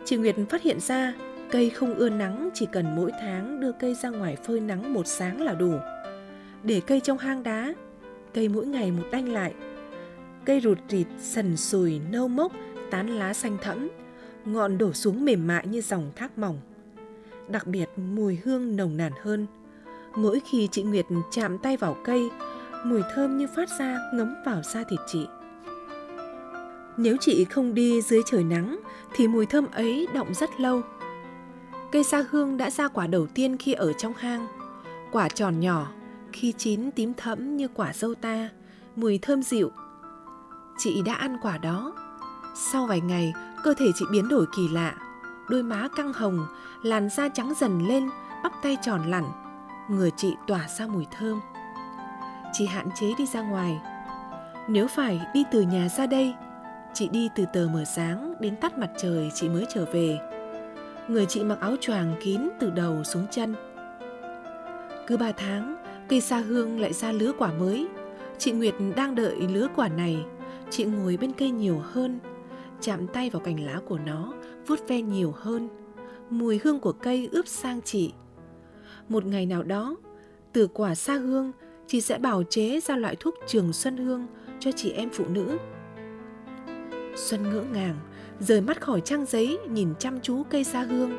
chị 0.05 0.17
Nguyệt 0.17 0.35
phát 0.49 0.61
hiện 0.61 0.79
ra 0.79 1.13
cây 1.51 1.69
không 1.69 1.95
ưa 1.95 2.09
nắng 2.09 2.49
chỉ 2.53 2.67
cần 2.71 2.95
mỗi 2.95 3.11
tháng 3.21 3.59
đưa 3.59 3.71
cây 3.71 3.95
ra 3.95 4.09
ngoài 4.09 4.35
phơi 4.35 4.59
nắng 4.59 4.93
một 4.93 5.07
sáng 5.07 5.41
là 5.41 5.53
đủ. 5.53 5.73
Để 6.63 6.81
cây 6.87 6.99
trong 6.99 7.17
hang 7.17 7.43
đá, 7.43 7.73
cây 8.33 8.49
mỗi 8.49 8.65
ngày 8.65 8.91
một 8.91 9.03
đanh 9.11 9.29
lại. 9.33 9.53
Cây 10.45 10.61
rụt 10.61 10.77
rịt, 10.89 11.07
sần 11.19 11.57
sùi, 11.57 12.01
nâu 12.11 12.27
mốc, 12.27 12.51
tán 12.91 13.07
lá 13.07 13.33
xanh 13.33 13.57
thẫm, 13.61 13.89
ngọn 14.45 14.77
đổ 14.77 14.93
xuống 14.93 15.25
mềm 15.25 15.47
mại 15.47 15.67
như 15.67 15.81
dòng 15.81 16.11
thác 16.15 16.37
mỏng. 16.37 16.59
Đặc 17.47 17.67
biệt 17.67 17.89
mùi 17.95 18.39
hương 18.43 18.75
nồng 18.75 18.97
nàn 18.97 19.11
hơn. 19.21 19.47
Mỗi 20.15 20.41
khi 20.51 20.67
chị 20.71 20.83
Nguyệt 20.83 21.05
chạm 21.31 21.57
tay 21.57 21.77
vào 21.77 21.97
cây, 22.03 22.29
mùi 22.85 23.01
thơm 23.15 23.37
như 23.37 23.47
phát 23.55 23.69
ra 23.79 23.97
ngấm 24.13 24.35
vào 24.45 24.61
da 24.73 24.83
thịt 24.83 24.99
chị. 25.07 25.27
Nếu 26.97 27.17
chị 27.19 27.45
không 27.45 27.73
đi 27.73 28.01
dưới 28.01 28.21
trời 28.25 28.43
nắng 28.43 28.79
thì 29.15 29.27
mùi 29.27 29.45
thơm 29.45 29.67
ấy 29.71 30.07
động 30.13 30.33
rất 30.33 30.59
lâu. 30.59 30.81
Cây 31.91 32.03
sa 32.03 32.25
hương 32.29 32.57
đã 32.57 32.69
ra 32.69 32.87
quả 32.87 33.07
đầu 33.07 33.27
tiên 33.27 33.57
khi 33.57 33.73
ở 33.73 33.93
trong 33.93 34.13
hang. 34.13 34.47
Quả 35.11 35.29
tròn 35.29 35.59
nhỏ, 35.59 35.91
khi 36.33 36.53
chín 36.57 36.91
tím 36.91 37.13
thẫm 37.13 37.57
như 37.57 37.67
quả 37.67 37.93
dâu 37.93 38.15
ta, 38.15 38.49
mùi 38.95 39.19
thơm 39.21 39.43
dịu. 39.43 39.71
Chị 40.77 41.01
đã 41.05 41.13
ăn 41.13 41.37
quả 41.41 41.57
đó. 41.57 41.93
Sau 42.55 42.85
vài 42.85 43.01
ngày, 43.01 43.33
cơ 43.63 43.73
thể 43.77 43.91
chị 43.95 44.05
biến 44.11 44.29
đổi 44.29 44.45
kỳ 44.55 44.67
lạ. 44.67 44.95
Đôi 45.49 45.63
má 45.63 45.87
căng 45.95 46.13
hồng, 46.13 46.47
làn 46.83 47.09
da 47.09 47.29
trắng 47.29 47.53
dần 47.59 47.87
lên, 47.87 48.09
bắp 48.43 48.51
tay 48.63 48.77
tròn 48.81 49.01
lẳn. 49.09 49.23
Người 49.89 50.11
chị 50.17 50.35
tỏa 50.47 50.67
ra 50.77 50.87
mùi 50.87 51.05
thơm. 51.11 51.39
Chị 52.53 52.65
hạn 52.65 52.89
chế 52.95 53.07
đi 53.17 53.25
ra 53.25 53.41
ngoài. 53.41 53.81
Nếu 54.67 54.87
phải 54.87 55.21
đi 55.33 55.43
từ 55.51 55.61
nhà 55.61 55.89
ra 55.89 56.05
đây, 56.05 56.33
chị 56.93 57.09
đi 57.09 57.29
từ 57.35 57.45
tờ 57.53 57.67
mờ 57.73 57.85
sáng 57.85 58.33
đến 58.39 58.55
tắt 58.55 58.77
mặt 58.77 58.89
trời 58.97 59.31
chị 59.33 59.49
mới 59.49 59.65
trở 59.73 59.85
về. 59.85 60.19
Người 61.07 61.25
chị 61.25 61.43
mặc 61.43 61.59
áo 61.59 61.75
choàng 61.81 62.15
kín 62.23 62.49
từ 62.59 62.69
đầu 62.69 63.03
xuống 63.03 63.27
chân. 63.31 63.55
Cứ 65.07 65.17
ba 65.17 65.31
tháng, 65.31 65.75
Cây 66.11 66.21
sa 66.21 66.37
hương 66.37 66.79
lại 66.79 66.93
ra 66.93 67.11
lứa 67.11 67.31
quả 67.37 67.53
mới. 67.53 67.87
Chị 68.37 68.51
Nguyệt 68.51 68.73
đang 68.95 69.15
đợi 69.15 69.35
lứa 69.53 69.67
quả 69.75 69.87
này. 69.87 70.25
Chị 70.69 70.83
ngồi 70.83 71.17
bên 71.17 71.31
cây 71.31 71.51
nhiều 71.51 71.81
hơn, 71.83 72.19
chạm 72.81 73.07
tay 73.07 73.29
vào 73.29 73.39
cành 73.39 73.65
lá 73.65 73.81
của 73.87 73.97
nó, 74.05 74.33
vuốt 74.67 74.87
ve 74.87 75.01
nhiều 75.01 75.33
hơn. 75.37 75.69
Mùi 76.29 76.59
hương 76.63 76.79
của 76.79 76.91
cây 76.91 77.29
ướp 77.31 77.47
sang 77.47 77.81
chị. 77.81 78.13
Một 79.09 79.25
ngày 79.25 79.45
nào 79.45 79.63
đó, 79.63 79.95
từ 80.53 80.67
quả 80.67 80.95
sa 80.95 81.13
hương, 81.13 81.51
chị 81.87 82.01
sẽ 82.01 82.17
bào 82.17 82.43
chế 82.43 82.79
ra 82.79 82.95
loại 82.95 83.15
thuốc 83.19 83.35
trường 83.47 83.73
xuân 83.73 83.97
hương 83.97 84.27
cho 84.59 84.71
chị 84.71 84.91
em 84.91 85.09
phụ 85.09 85.25
nữ. 85.29 85.57
Xuân 87.15 87.43
ngỡ 87.43 87.63
ngàng, 87.73 87.95
rời 88.39 88.61
mắt 88.61 88.81
khỏi 88.81 89.01
trang 89.01 89.25
giấy 89.25 89.59
nhìn 89.69 89.93
chăm 89.99 90.21
chú 90.21 90.43
cây 90.43 90.63
sa 90.63 90.81
hương. 90.81 91.11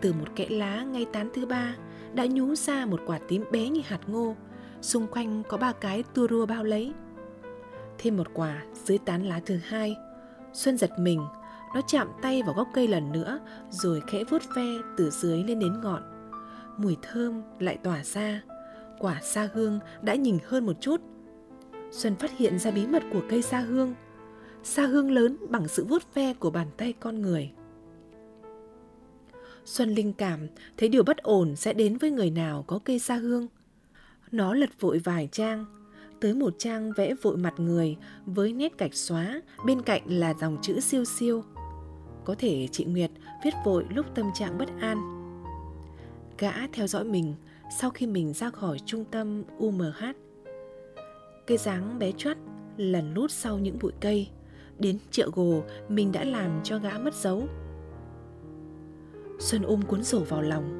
Từ 0.00 0.12
một 0.12 0.26
kẽ 0.36 0.46
lá 0.48 0.82
ngay 0.82 1.06
tán 1.12 1.30
thứ 1.34 1.46
ba 1.46 1.74
đã 2.14 2.26
nhú 2.26 2.54
ra 2.54 2.86
một 2.86 3.00
quả 3.06 3.18
tím 3.28 3.44
bé 3.52 3.68
như 3.68 3.80
hạt 3.84 4.00
ngô, 4.06 4.36
xung 4.80 5.06
quanh 5.06 5.42
có 5.48 5.56
ba 5.56 5.72
cái 5.72 6.02
tua 6.02 6.26
rua 6.30 6.46
bao 6.46 6.64
lấy. 6.64 6.92
Thêm 7.98 8.16
một 8.16 8.26
quả 8.34 8.62
dưới 8.84 8.98
tán 8.98 9.26
lá 9.26 9.40
thứ 9.46 9.56
hai, 9.64 9.96
Xuân 10.52 10.78
giật 10.78 10.90
mình, 10.98 11.20
nó 11.74 11.80
chạm 11.86 12.08
tay 12.22 12.42
vào 12.42 12.54
gốc 12.54 12.68
cây 12.74 12.88
lần 12.88 13.12
nữa 13.12 13.38
rồi 13.70 14.02
khẽ 14.06 14.24
vuốt 14.24 14.42
ve 14.56 14.76
từ 14.96 15.10
dưới 15.10 15.44
lên 15.44 15.58
đến 15.58 15.80
ngọn. 15.80 16.02
Mùi 16.76 16.96
thơm 17.02 17.42
lại 17.58 17.78
tỏa 17.82 18.04
ra, 18.04 18.42
quả 18.98 19.20
sa 19.22 19.48
hương 19.54 19.80
đã 20.02 20.14
nhìn 20.14 20.38
hơn 20.46 20.66
một 20.66 20.76
chút. 20.80 21.00
Xuân 21.90 22.16
phát 22.16 22.38
hiện 22.38 22.58
ra 22.58 22.70
bí 22.70 22.86
mật 22.86 23.02
của 23.12 23.22
cây 23.30 23.42
sa 23.42 23.58
hương. 23.58 23.94
Sa 24.62 24.86
hương 24.86 25.10
lớn 25.10 25.36
bằng 25.48 25.68
sự 25.68 25.84
vuốt 25.84 26.14
ve 26.14 26.34
của 26.34 26.50
bàn 26.50 26.66
tay 26.76 26.92
con 27.00 27.22
người. 27.22 27.50
Xuân 29.70 29.94
linh 29.94 30.12
cảm 30.12 30.46
thấy 30.76 30.88
điều 30.88 31.02
bất 31.02 31.16
ổn 31.16 31.56
sẽ 31.56 31.72
đến 31.72 31.96
với 31.96 32.10
người 32.10 32.30
nào 32.30 32.64
có 32.66 32.78
cây 32.84 32.98
sa 32.98 33.14
hương. 33.14 33.48
Nó 34.32 34.54
lật 34.54 34.70
vội 34.80 34.98
vài 34.98 35.28
trang, 35.32 35.64
tới 36.20 36.34
một 36.34 36.54
trang 36.58 36.92
vẽ 36.92 37.14
vội 37.22 37.36
mặt 37.36 37.54
người 37.56 37.96
với 38.26 38.52
nét 38.52 38.78
gạch 38.78 38.94
xóa, 38.94 39.40
bên 39.66 39.82
cạnh 39.82 40.02
là 40.06 40.34
dòng 40.40 40.58
chữ 40.62 40.80
siêu 40.80 41.04
siêu. 41.04 41.44
Có 42.24 42.34
thể 42.38 42.68
chị 42.72 42.84
Nguyệt 42.84 43.10
viết 43.44 43.54
vội 43.64 43.84
lúc 43.90 44.06
tâm 44.14 44.30
trạng 44.34 44.58
bất 44.58 44.68
an. 44.80 44.98
Gã 46.38 46.52
theo 46.72 46.86
dõi 46.86 47.04
mình 47.04 47.34
sau 47.78 47.90
khi 47.90 48.06
mình 48.06 48.32
ra 48.32 48.50
khỏi 48.50 48.78
trung 48.86 49.04
tâm 49.04 49.42
UMH. 49.58 50.04
Cây 51.46 51.58
dáng 51.58 51.98
bé 51.98 52.12
chót 52.16 52.36
lần 52.76 53.14
lút 53.14 53.30
sau 53.30 53.58
những 53.58 53.78
bụi 53.80 53.92
cây, 54.00 54.28
đến 54.78 54.98
chợ 55.10 55.30
gồ 55.34 55.62
mình 55.88 56.12
đã 56.12 56.24
làm 56.24 56.60
cho 56.64 56.78
gã 56.78 56.98
mất 56.98 57.14
dấu. 57.14 57.48
Xuân 59.40 59.62
ôm 59.62 59.82
cuốn 59.82 60.04
sổ 60.04 60.20
vào 60.20 60.42
lòng, 60.42 60.78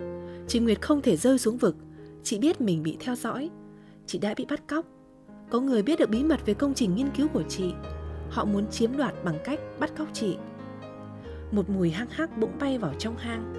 chị 0.48 0.58
Nguyệt 0.58 0.82
không 0.82 1.02
thể 1.02 1.16
rơi 1.16 1.38
xuống 1.38 1.58
vực, 1.58 1.76
chị 2.22 2.38
biết 2.38 2.60
mình 2.60 2.82
bị 2.82 2.96
theo 3.00 3.16
dõi, 3.16 3.50
chị 4.06 4.18
đã 4.18 4.34
bị 4.36 4.46
bắt 4.48 4.68
cóc. 4.68 4.86
Có 5.50 5.60
người 5.60 5.82
biết 5.82 5.98
được 5.98 6.10
bí 6.10 6.24
mật 6.24 6.46
về 6.46 6.54
công 6.54 6.74
trình 6.74 6.94
nghiên 6.94 7.10
cứu 7.16 7.28
của 7.28 7.42
chị, 7.48 7.72
họ 8.30 8.44
muốn 8.44 8.66
chiếm 8.70 8.96
đoạt 8.96 9.14
bằng 9.24 9.38
cách 9.44 9.60
bắt 9.78 9.90
cóc 9.98 10.08
chị. 10.12 10.36
Một 11.50 11.70
mùi 11.70 11.90
hăng 11.90 12.10
hắc 12.10 12.38
bỗng 12.38 12.58
bay 12.60 12.78
vào 12.78 12.94
trong 12.98 13.16
hang. 13.16 13.54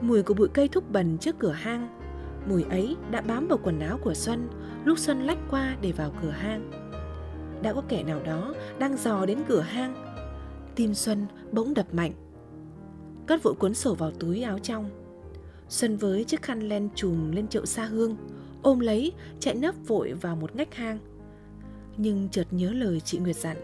Mùi 0.00 0.22
của 0.22 0.34
bụi 0.34 0.48
cây 0.54 0.68
thúc 0.68 0.90
bần 0.90 1.18
trước 1.18 1.38
cửa 1.38 1.52
hang 1.52 2.00
Mùi 2.46 2.62
ấy 2.62 2.96
đã 3.10 3.20
bám 3.20 3.48
vào 3.48 3.58
quần 3.62 3.80
áo 3.80 3.98
của 4.02 4.14
Xuân 4.14 4.48
lúc 4.84 4.98
Xuân 4.98 5.22
lách 5.22 5.38
qua 5.50 5.76
để 5.82 5.92
vào 5.92 6.12
cửa 6.22 6.30
hang. 6.30 6.70
Đã 7.62 7.72
có 7.72 7.82
kẻ 7.88 8.02
nào 8.02 8.20
đó 8.24 8.54
đang 8.78 8.96
dò 8.96 9.26
đến 9.26 9.38
cửa 9.48 9.60
hang. 9.60 9.94
Tim 10.74 10.94
Xuân 10.94 11.26
bỗng 11.52 11.74
đập 11.74 11.94
mạnh. 11.94 12.12
Cất 13.26 13.42
vội 13.42 13.54
cuốn 13.54 13.74
sổ 13.74 13.94
vào 13.94 14.10
túi 14.10 14.42
áo 14.42 14.58
trong. 14.58 14.90
Xuân 15.68 15.96
với 15.96 16.24
chiếc 16.24 16.42
khăn 16.42 16.68
len 16.68 16.88
trùm 16.94 17.32
lên 17.32 17.48
chậu 17.48 17.66
xa 17.66 17.84
hương, 17.84 18.16
ôm 18.62 18.80
lấy, 18.80 19.12
chạy 19.40 19.54
nấp 19.54 19.74
vội 19.86 20.12
vào 20.12 20.36
một 20.36 20.56
ngách 20.56 20.74
hang. 20.74 20.98
Nhưng 21.96 22.28
chợt 22.28 22.46
nhớ 22.50 22.72
lời 22.72 23.00
chị 23.00 23.18
Nguyệt 23.18 23.36
dặn, 23.36 23.56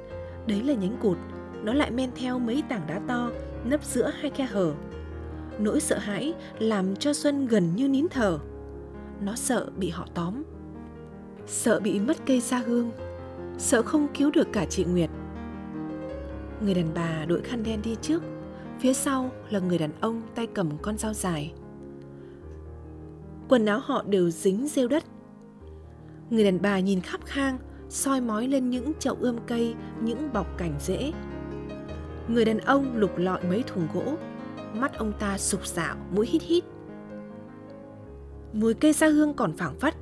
đấy 0.47 0.63
là 0.63 0.75
nhánh 0.75 0.97
cụt, 1.03 1.19
nó 1.63 1.73
lại 1.73 1.91
men 1.91 2.11
theo 2.17 2.39
mấy 2.39 2.63
tảng 2.69 2.87
đá 2.87 3.01
to 3.09 3.31
nấp 3.65 3.85
giữa 3.85 4.11
hai 4.21 4.31
khe 4.31 4.45
hở. 4.45 4.75
Nỗi 5.59 5.81
sợ 5.81 5.99
hãi 5.99 6.35
làm 6.59 6.97
cho 6.97 7.13
Xuân 7.13 7.47
gần 7.47 7.77
như 7.77 7.89
nín 7.89 8.07
thở 8.11 8.39
nó 9.21 9.35
sợ 9.35 9.71
bị 9.77 9.91
họ 9.91 10.07
tóm 10.15 10.43
sợ 11.47 11.81
bị 11.81 12.01
mất 12.01 12.17
cây 12.27 12.41
sa 12.41 12.59
hương 12.59 12.91
sợ 13.59 13.83
không 13.83 14.07
cứu 14.15 14.31
được 14.31 14.49
cả 14.53 14.67
chị 14.71 14.85
nguyệt 14.85 15.11
người 16.61 16.75
đàn 16.75 16.95
bà 16.95 17.25
đội 17.25 17.41
khăn 17.41 17.63
đen 17.63 17.83
đi 17.83 17.97
trước 18.03 18.23
phía 18.79 18.93
sau 18.93 19.31
là 19.51 19.59
người 19.59 19.79
đàn 19.79 19.91
ông 20.01 20.23
tay 20.35 20.47
cầm 20.47 20.71
con 20.83 20.99
dao 20.99 21.15
dài. 21.15 21.53
Quần 23.49 23.67
áo 23.67 23.81
họ 23.85 24.03
đều 24.09 24.31
dính 24.31 24.69
rêu 24.69 24.89
đất. 24.89 25.05
Người 26.31 26.45
đàn 26.45 26.63
bà 26.63 26.81
nhìn 26.81 27.01
khắp 27.01 27.21
khang, 27.25 27.59
soi 27.89 28.21
mói 28.21 28.49
lên 28.49 28.71
những 28.71 28.93
chậu 28.99 29.17
ươm 29.21 29.37
cây, 29.47 29.75
những 30.03 30.33
bọc 30.33 30.59
cảnh 30.59 30.75
rễ. 30.81 31.13
Người 32.29 32.45
đàn 32.45 32.59
ông 32.59 32.97
lục 32.97 33.19
lọi 33.19 33.41
mấy 33.49 33.63
thùng 33.63 33.89
gỗ, 33.95 34.15
mắt 34.75 34.99
ông 34.99 35.13
ta 35.19 35.39
sục 35.39 35.67
sạo, 35.67 35.97
mũi 36.11 36.27
hít 36.27 36.43
hít. 36.43 36.65
Mùi 38.53 38.75
cây 38.75 38.93
xa 38.93 39.09
hương 39.09 39.35
còn 39.35 39.53
phảng 39.53 39.79
phất, 39.79 39.95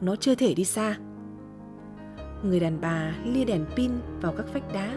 nó 0.00 0.16
chưa 0.16 0.34
thể 0.34 0.54
đi 0.54 0.64
xa. 0.64 0.98
Người 2.42 2.60
đàn 2.60 2.80
bà 2.80 3.14
lia 3.24 3.44
đèn 3.44 3.64
pin 3.76 3.90
vào 4.20 4.32
các 4.36 4.46
vách 4.52 4.72
đá, 4.72 4.94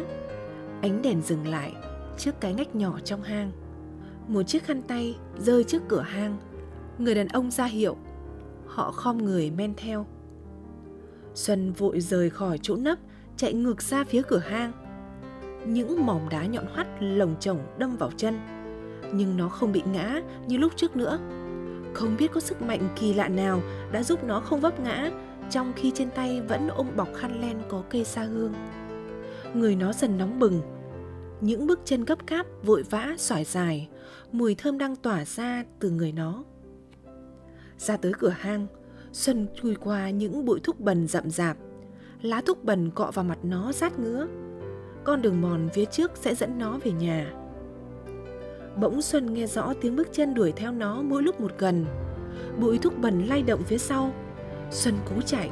ánh 0.81 1.01
đèn 1.01 1.21
dừng 1.21 1.47
lại 1.47 1.73
trước 2.17 2.41
cái 2.41 2.53
ngách 2.53 2.75
nhỏ 2.75 2.99
trong 3.03 3.21
hang. 3.21 3.51
Một 4.27 4.43
chiếc 4.43 4.63
khăn 4.63 4.81
tay 4.81 5.15
rơi 5.37 5.63
trước 5.63 5.81
cửa 5.87 6.01
hang, 6.01 6.37
người 6.97 7.15
đàn 7.15 7.27
ông 7.27 7.51
ra 7.51 7.65
hiệu. 7.65 7.97
Họ 8.67 8.91
khom 8.91 9.17
người 9.17 9.51
men 9.51 9.73
theo. 9.77 10.05
Xuân 11.35 11.73
vội 11.73 11.99
rời 11.99 12.29
khỏi 12.29 12.59
chỗ 12.61 12.75
nấp, 12.75 12.99
chạy 13.37 13.53
ngược 13.53 13.81
ra 13.81 14.03
phía 14.03 14.21
cửa 14.27 14.37
hang. 14.37 14.71
Những 15.65 16.05
mỏm 16.05 16.29
đá 16.29 16.45
nhọn 16.45 16.65
hoắt 16.73 16.87
lồng 16.99 17.35
chồng 17.39 17.59
đâm 17.77 17.97
vào 17.97 18.11
chân. 18.17 18.39
Nhưng 19.13 19.37
nó 19.37 19.49
không 19.49 19.71
bị 19.71 19.81
ngã 19.93 20.21
như 20.47 20.57
lúc 20.57 20.73
trước 20.75 20.95
nữa. 20.95 21.19
Không 21.93 22.15
biết 22.19 22.31
có 22.31 22.39
sức 22.39 22.61
mạnh 22.61 22.89
kỳ 22.95 23.13
lạ 23.13 23.27
nào 23.27 23.61
đã 23.91 24.03
giúp 24.03 24.23
nó 24.23 24.39
không 24.39 24.59
vấp 24.59 24.79
ngã, 24.79 25.11
trong 25.49 25.73
khi 25.75 25.91
trên 25.95 26.09
tay 26.09 26.41
vẫn 26.41 26.67
ôm 26.67 26.87
bọc 26.95 27.07
khăn 27.15 27.41
len 27.41 27.61
có 27.69 27.83
cây 27.89 28.03
sa 28.03 28.23
hương. 28.23 28.53
Người 29.53 29.75
nó 29.75 29.93
dần 29.93 30.17
nóng 30.17 30.39
bừng. 30.39 30.61
Những 31.43 31.67
bước 31.67 31.79
chân 31.85 32.05
gấp 32.05 32.27
gáp 32.27 32.45
vội 32.63 32.83
vã 32.89 33.15
sỏi 33.17 33.43
dài, 33.43 33.89
mùi 34.31 34.55
thơm 34.55 34.77
đang 34.77 34.95
tỏa 34.95 35.25
ra 35.25 35.63
từ 35.79 35.89
người 35.89 36.11
nó. 36.11 36.43
Ra 37.77 37.97
tới 37.97 38.11
cửa 38.19 38.29
hang, 38.29 38.67
Xuân 39.11 39.47
chui 39.55 39.75
qua 39.75 40.09
những 40.09 40.45
bụi 40.45 40.59
thúc 40.63 40.79
bần 40.79 41.07
rậm 41.07 41.29
rạp. 41.29 41.57
Lá 42.21 42.41
thúc 42.45 42.63
bần 42.63 42.91
cọ 42.91 43.11
vào 43.13 43.25
mặt 43.25 43.37
nó 43.43 43.71
rát 43.73 43.99
ngứa. 43.99 44.27
Con 45.03 45.21
đường 45.21 45.41
mòn 45.41 45.69
phía 45.73 45.85
trước 45.85 46.11
sẽ 46.15 46.35
dẫn 46.35 46.59
nó 46.59 46.79
về 46.83 46.91
nhà 46.91 47.33
bỗng 48.75 49.01
Xuân 49.01 49.33
nghe 49.33 49.47
rõ 49.47 49.73
tiếng 49.81 49.95
bước 49.95 50.07
chân 50.11 50.33
đuổi 50.33 50.51
theo 50.51 50.71
nó 50.71 51.01
mỗi 51.01 51.23
lúc 51.23 51.41
một 51.41 51.51
gần. 51.57 51.85
Bụi 52.59 52.77
thúc 52.77 52.97
bần 52.97 53.25
lay 53.25 53.43
động 53.43 53.63
phía 53.63 53.77
sau. 53.77 54.13
Xuân 54.71 54.95
cố 55.05 55.21
chạy, 55.21 55.49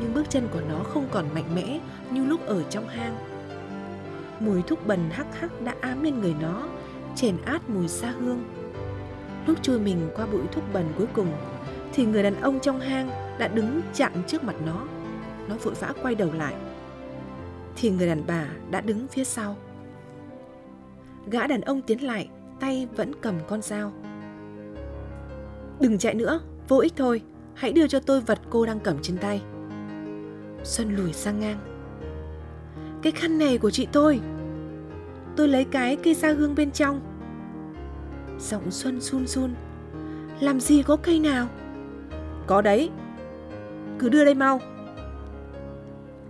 nhưng 0.00 0.14
bước 0.14 0.30
chân 0.30 0.48
của 0.52 0.60
nó 0.68 0.84
không 0.84 1.08
còn 1.10 1.24
mạnh 1.34 1.54
mẽ 1.54 1.80
như 2.10 2.24
lúc 2.24 2.46
ở 2.46 2.62
trong 2.62 2.88
hang. 2.88 3.31
Mùi 4.44 4.62
thuốc 4.62 4.86
bẩn 4.86 5.10
hắc 5.10 5.40
hắc 5.40 5.62
đã 5.62 5.74
ám 5.80 6.02
lên 6.02 6.20
người 6.20 6.34
nó, 6.40 6.68
chèn 7.14 7.36
át 7.44 7.70
mùi 7.70 7.88
xa 7.88 8.10
hương. 8.10 8.44
Lúc 9.46 9.62
chui 9.62 9.78
mình 9.78 10.10
qua 10.16 10.26
bụi 10.26 10.42
thuốc 10.52 10.64
bẩn 10.72 10.84
cuối 10.98 11.06
cùng, 11.12 11.32
thì 11.92 12.06
người 12.06 12.22
đàn 12.22 12.40
ông 12.40 12.60
trong 12.60 12.80
hang 12.80 13.08
đã 13.38 13.48
đứng 13.48 13.80
chặn 13.92 14.12
trước 14.26 14.44
mặt 14.44 14.56
nó. 14.66 14.86
Nó 15.48 15.56
vội 15.62 15.74
vã 15.74 15.92
quay 16.02 16.14
đầu 16.14 16.32
lại. 16.32 16.54
Thì 17.76 17.90
người 17.90 18.06
đàn 18.06 18.22
bà 18.26 18.46
đã 18.70 18.80
đứng 18.80 19.08
phía 19.08 19.24
sau. 19.24 19.56
Gã 21.30 21.46
đàn 21.46 21.60
ông 21.60 21.82
tiến 21.82 22.04
lại, 22.04 22.28
tay 22.60 22.88
vẫn 22.96 23.12
cầm 23.20 23.34
con 23.48 23.62
dao. 23.62 23.92
Đừng 25.80 25.98
chạy 25.98 26.14
nữa, 26.14 26.40
vô 26.68 26.78
ích 26.78 26.92
thôi, 26.96 27.22
hãy 27.54 27.72
đưa 27.72 27.86
cho 27.86 28.00
tôi 28.00 28.20
vật 28.20 28.38
cô 28.50 28.66
đang 28.66 28.80
cầm 28.80 28.96
trên 29.02 29.18
tay. 29.18 29.42
Xuân 30.64 30.96
lùi 30.96 31.12
sang 31.12 31.40
ngang. 31.40 31.71
Cái 33.02 33.12
khăn 33.12 33.38
này 33.38 33.58
của 33.58 33.70
chị 33.70 33.88
tôi. 33.92 34.20
Tôi 35.36 35.48
lấy 35.48 35.64
cái 35.64 35.96
cây 35.96 36.14
sa 36.14 36.32
hương 36.32 36.54
bên 36.54 36.70
trong. 36.70 37.00
Giọng 38.38 38.70
Xuân 38.70 39.00
run 39.00 39.26
run. 39.26 39.54
Làm 40.40 40.60
gì 40.60 40.82
có 40.82 40.96
cây 40.96 41.18
nào? 41.18 41.46
Có 42.46 42.62
đấy. 42.62 42.90
Cứ 43.98 44.08
đưa 44.08 44.24
đây 44.24 44.34
mau. 44.34 44.60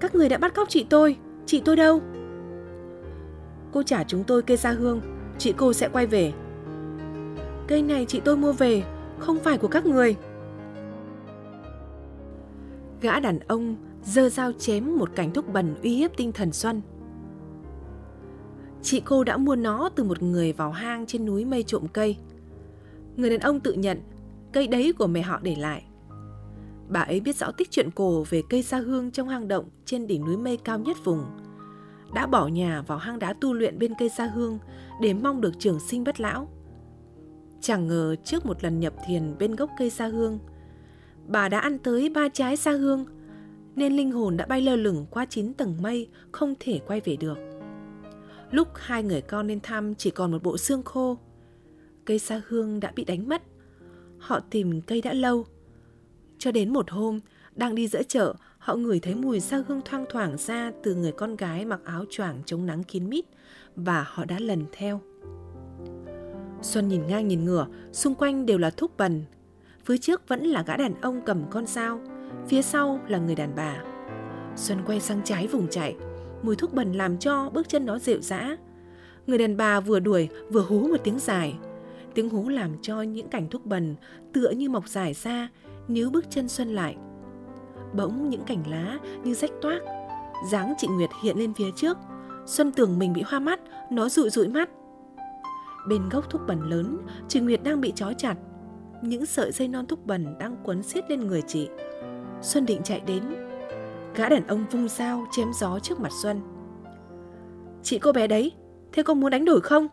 Các 0.00 0.14
người 0.14 0.29
đã 0.29 0.38
bắt 0.38 0.55
cóc 0.55 0.69
chị 0.69 0.87
tôi. 0.91 1.17
Chị 1.47 1.62
tôi 1.64 1.76
đâu? 1.76 2.00
Cô 3.73 3.83
trả 3.83 4.05
chúng 4.05 4.25
tôi 4.25 4.43
cây 4.43 4.57
sa 4.57 4.71
hương, 4.71 5.00
chị 5.38 5.55
cô 5.57 5.73
sẽ 5.73 5.88
quay 5.88 6.07
về. 6.07 6.33
Cây 7.69 7.83
này 7.83 8.05
chị 8.09 8.21
tôi 8.25 8.37
mua 8.37 8.52
về, 8.52 8.83
không 9.19 9.38
phải 9.38 9.59
của 9.59 9.69
các 9.69 9.87
người. 9.87 10.17
Gã 13.00 13.21
đàn 13.21 13.38
ông 13.38 13.76
giơ 14.04 14.28
dao 14.28 14.52
chém 14.52 14.99
một 14.99 15.11
cảnh 15.14 15.32
thúc 15.32 15.52
bẩn 15.52 15.75
uy 15.82 15.97
hiếp 15.97 16.16
tinh 16.16 16.32
thần 16.32 16.52
Xuân. 16.52 16.82
Chị 18.82 19.02
cô 19.04 19.25
đã 19.25 19.37
mua 19.37 19.56
nó 19.56 19.88
từ 19.97 20.04
một 20.04 20.23
người 20.23 20.52
vào 20.52 20.71
hang 20.71 21.06
trên 21.06 21.26
núi 21.26 21.44
mây 21.44 21.62
trộm 21.62 21.87
cây. 21.92 22.16
Người 23.16 23.30
đàn 23.30 23.40
ông 23.40 23.61
tự 23.61 23.73
nhận 23.73 24.00
cây 24.52 24.66
đấy 24.66 24.92
của 24.99 25.06
mẹ 25.06 25.23
họ 25.23 25.40
để 25.42 25.56
lại. 25.59 25.85
Bà 26.88 27.00
ấy 27.00 27.21
biết 27.21 27.37
rõ 27.37 27.50
tích 27.50 27.71
chuyện 27.71 27.90
cổ 27.90 28.25
về 28.30 28.42
cây 28.50 28.62
sa 28.62 28.78
hương 28.78 29.11
trong 29.11 29.28
hang 29.28 29.49
động 29.49 29.68
trên 29.85 30.06
đỉnh 30.06 30.25
núi 30.25 30.37
mây 30.37 30.56
cao 30.56 30.78
nhất 30.78 30.97
vùng– 31.04 31.25
đã 32.12 32.26
bỏ 32.26 32.47
nhà 32.47 32.82
vào 32.82 32.99
hang 32.99 33.18
đá 33.18 33.32
tu 33.32 33.54
luyện 33.54 33.78
bên 33.78 33.94
cây 33.99 34.09
sa 34.09 34.26
hương 34.26 34.59
để 35.00 35.14
mong 35.14 35.40
được 35.40 35.52
trường 35.59 35.80
sinh 35.80 36.04
bất 36.04 36.21
lão. 36.21 36.49
Chẳng 37.61 37.87
ngờ 37.87 38.16
trước 38.25 38.47
một 38.47 38.64
lần 38.64 38.80
nhập 38.80 38.94
thiền 39.06 39.38
bên 39.38 39.56
gốc 39.56 39.71
cây 39.78 39.90
sa 39.90 40.06
hương, 40.06 40.38
bà 41.26 41.49
đã 41.49 41.59
ăn 41.59 41.78
tới 41.78 42.09
ba 42.09 42.28
trái 42.28 42.56
sa 42.56 42.73
hương, 42.73 43.04
nên 43.76 43.93
linh 43.93 44.11
hồn 44.11 44.37
đã 44.37 44.47
bay 44.47 44.61
lơ 44.61 44.76
lửng 44.76 45.07
qua 45.11 45.25
chín 45.25 45.55
tầng 45.55 45.76
mây, 45.83 46.09
không 46.33 46.55
thể 46.61 46.81
quay 46.87 47.00
về 47.00 47.17
được. 47.17 47.38
Lúc 48.50 48.69
hai 48.75 49.02
người 49.02 49.21
con 49.21 49.49
lên 49.49 49.61
thăm 49.61 49.95
chỉ 49.95 50.11
còn 50.11 50.33
một 50.33 50.43
bộ 50.43 50.57
xương 50.57 50.83
khô. 50.83 51.19
Cây 52.05 52.19
sa 52.19 52.43
hương 52.49 52.81
đã 52.81 52.93
bị 52.95 53.05
đánh 53.05 53.29
mất. 53.29 53.43
Họ 54.19 54.41
tìm 54.41 54.81
cây 54.81 55.02
đã 55.02 55.12
lâu. 55.12 55.47
Cho 56.38 56.52
đến 56.52 56.73
một 56.73 56.91
hôm, 56.91 57.21
đang 57.55 57.75
đi 57.75 57.88
giữa 57.88 58.02
chợ, 58.02 58.35
họ 58.59 58.75
ngửi 58.75 59.00
thấy 59.00 59.14
mùi 59.14 59.41
sa 59.41 59.62
hương 59.69 59.81
thoang 59.85 60.05
thoảng 60.11 60.37
ra 60.38 60.73
từ 60.83 60.95
người 60.95 61.12
con 61.12 61.37
gái 61.37 61.64
mặc 61.64 61.81
áo 61.85 62.05
choàng 62.11 62.43
chống 62.47 62.67
nắng 62.67 62.85
kín 62.85 63.09
mít 63.09 63.25
và 63.76 64.05
họ 64.09 64.25
đã 64.25 64.38
lần 64.38 64.64
theo. 64.73 65.00
Xuân 66.62 66.88
nhìn 66.88 67.07
ngang 67.07 67.29
nhìn 67.29 67.45
ngửa, 67.45 67.67
xung 67.93 68.14
quanh 68.14 68.47
đều 68.47 68.59
là 68.59 68.71
thúc 68.71 68.97
bần. 68.97 69.25
Phía 69.85 69.99
trước 69.99 70.29
vẫn 70.29 70.45
là 70.45 70.62
gã 70.62 70.76
đàn 70.76 71.00
ông 71.00 71.21
cầm 71.26 71.45
con 71.50 71.67
dao, 71.67 72.00
phía 72.52 72.62
sau 72.62 73.00
là 73.09 73.18
người 73.18 73.35
đàn 73.35 73.54
bà. 73.56 73.76
Xuân 74.56 74.78
quay 74.87 75.00
sang 75.00 75.21
trái 75.25 75.47
vùng 75.47 75.68
chạy, 75.68 75.97
mùi 76.42 76.56
thuốc 76.56 76.75
bẩn 76.75 76.92
làm 76.92 77.18
cho 77.18 77.50
bước 77.50 77.68
chân 77.68 77.87
nó 77.87 77.99
rệu 77.99 78.21
rã. 78.21 78.56
Người 79.26 79.38
đàn 79.38 79.56
bà 79.56 79.80
vừa 79.80 80.00
đuổi 80.00 80.28
vừa 80.50 80.61
hú 80.61 80.80
một 80.80 80.97
tiếng 81.04 81.18
dài. 81.18 81.54
Tiếng 82.14 82.28
hú 82.28 82.49
làm 82.49 82.71
cho 82.82 83.02
những 83.02 83.28
cảnh 83.28 83.49
thuốc 83.50 83.66
bẩn 83.66 83.97
tựa 84.32 84.50
như 84.50 84.71
mọc 84.71 84.88
dài 84.88 85.14
ra 85.14 85.49
nếu 85.88 86.11
bước 86.11 86.25
chân 86.30 86.49
Xuân 86.49 86.68
lại. 86.75 86.97
Bỗng 87.94 88.30
những 88.30 88.44
cành 88.44 88.71
lá 88.71 88.99
như 89.25 89.35
rách 89.35 89.52
toác, 89.62 89.80
dáng 90.50 90.75
chị 90.78 90.87
Nguyệt 90.87 91.11
hiện 91.23 91.38
lên 91.38 91.54
phía 91.54 91.71
trước. 91.76 91.99
Xuân 92.47 92.73
tưởng 92.73 92.99
mình 92.99 93.12
bị 93.12 93.23
hoa 93.26 93.40
mắt, 93.40 93.61
nó 93.90 94.09
rụi 94.09 94.30
rụi 94.30 94.49
mắt. 94.49 94.71
Bên 95.88 96.09
gốc 96.09 96.30
thuốc 96.30 96.42
bẩn 96.47 96.71
lớn, 96.71 96.99
chị 97.28 97.40
Nguyệt 97.40 97.62
đang 97.62 97.80
bị 97.80 97.92
trói 97.92 98.14
chặt. 98.18 98.35
Những 99.02 99.26
sợi 99.26 99.52
dây 99.52 99.68
non 99.68 99.87
thuốc 99.87 100.06
bẩn 100.06 100.38
đang 100.38 100.56
quấn 100.64 100.82
xiết 100.82 101.11
lên 101.11 101.26
người 101.26 101.42
chị. 101.47 101.68
Xuân 102.42 102.66
định 102.66 102.82
chạy 102.84 103.00
đến. 103.06 103.22
Gã 104.14 104.28
đàn 104.28 104.46
ông 104.46 104.64
vung 104.70 104.88
dao 104.88 105.26
chém 105.30 105.52
gió 105.52 105.78
trước 105.78 106.00
mặt 106.00 106.12
Xuân. 106.22 106.40
Chị 107.82 107.99
cô 107.99 108.12
bé 108.12 108.26
đấy, 108.26 108.52
Thế 108.92 109.02
cô 109.02 109.14
muốn 109.14 109.30
đánh 109.30 109.44
đổi 109.44 109.61
không? 109.61 109.88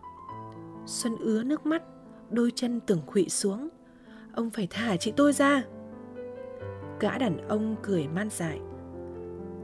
Xuân 0.85 1.17
ứa 1.17 1.43
nước 1.43 1.65
mắt, 1.65 1.83
Đôi 2.29 2.51
chân 2.55 2.79
tưởng 2.79 3.01
khụy 3.07 3.29
xuống. 3.29 3.69
Ông 4.33 4.49
phải 4.49 4.67
thả 4.69 4.97
chị 4.97 5.11
tôi 5.11 5.33
ra. 5.33 5.63
Gã 6.99 7.17
đàn 7.17 7.47
ông 7.47 7.75
cười 7.83 8.07
man 8.07 8.29
dại. 8.29 8.59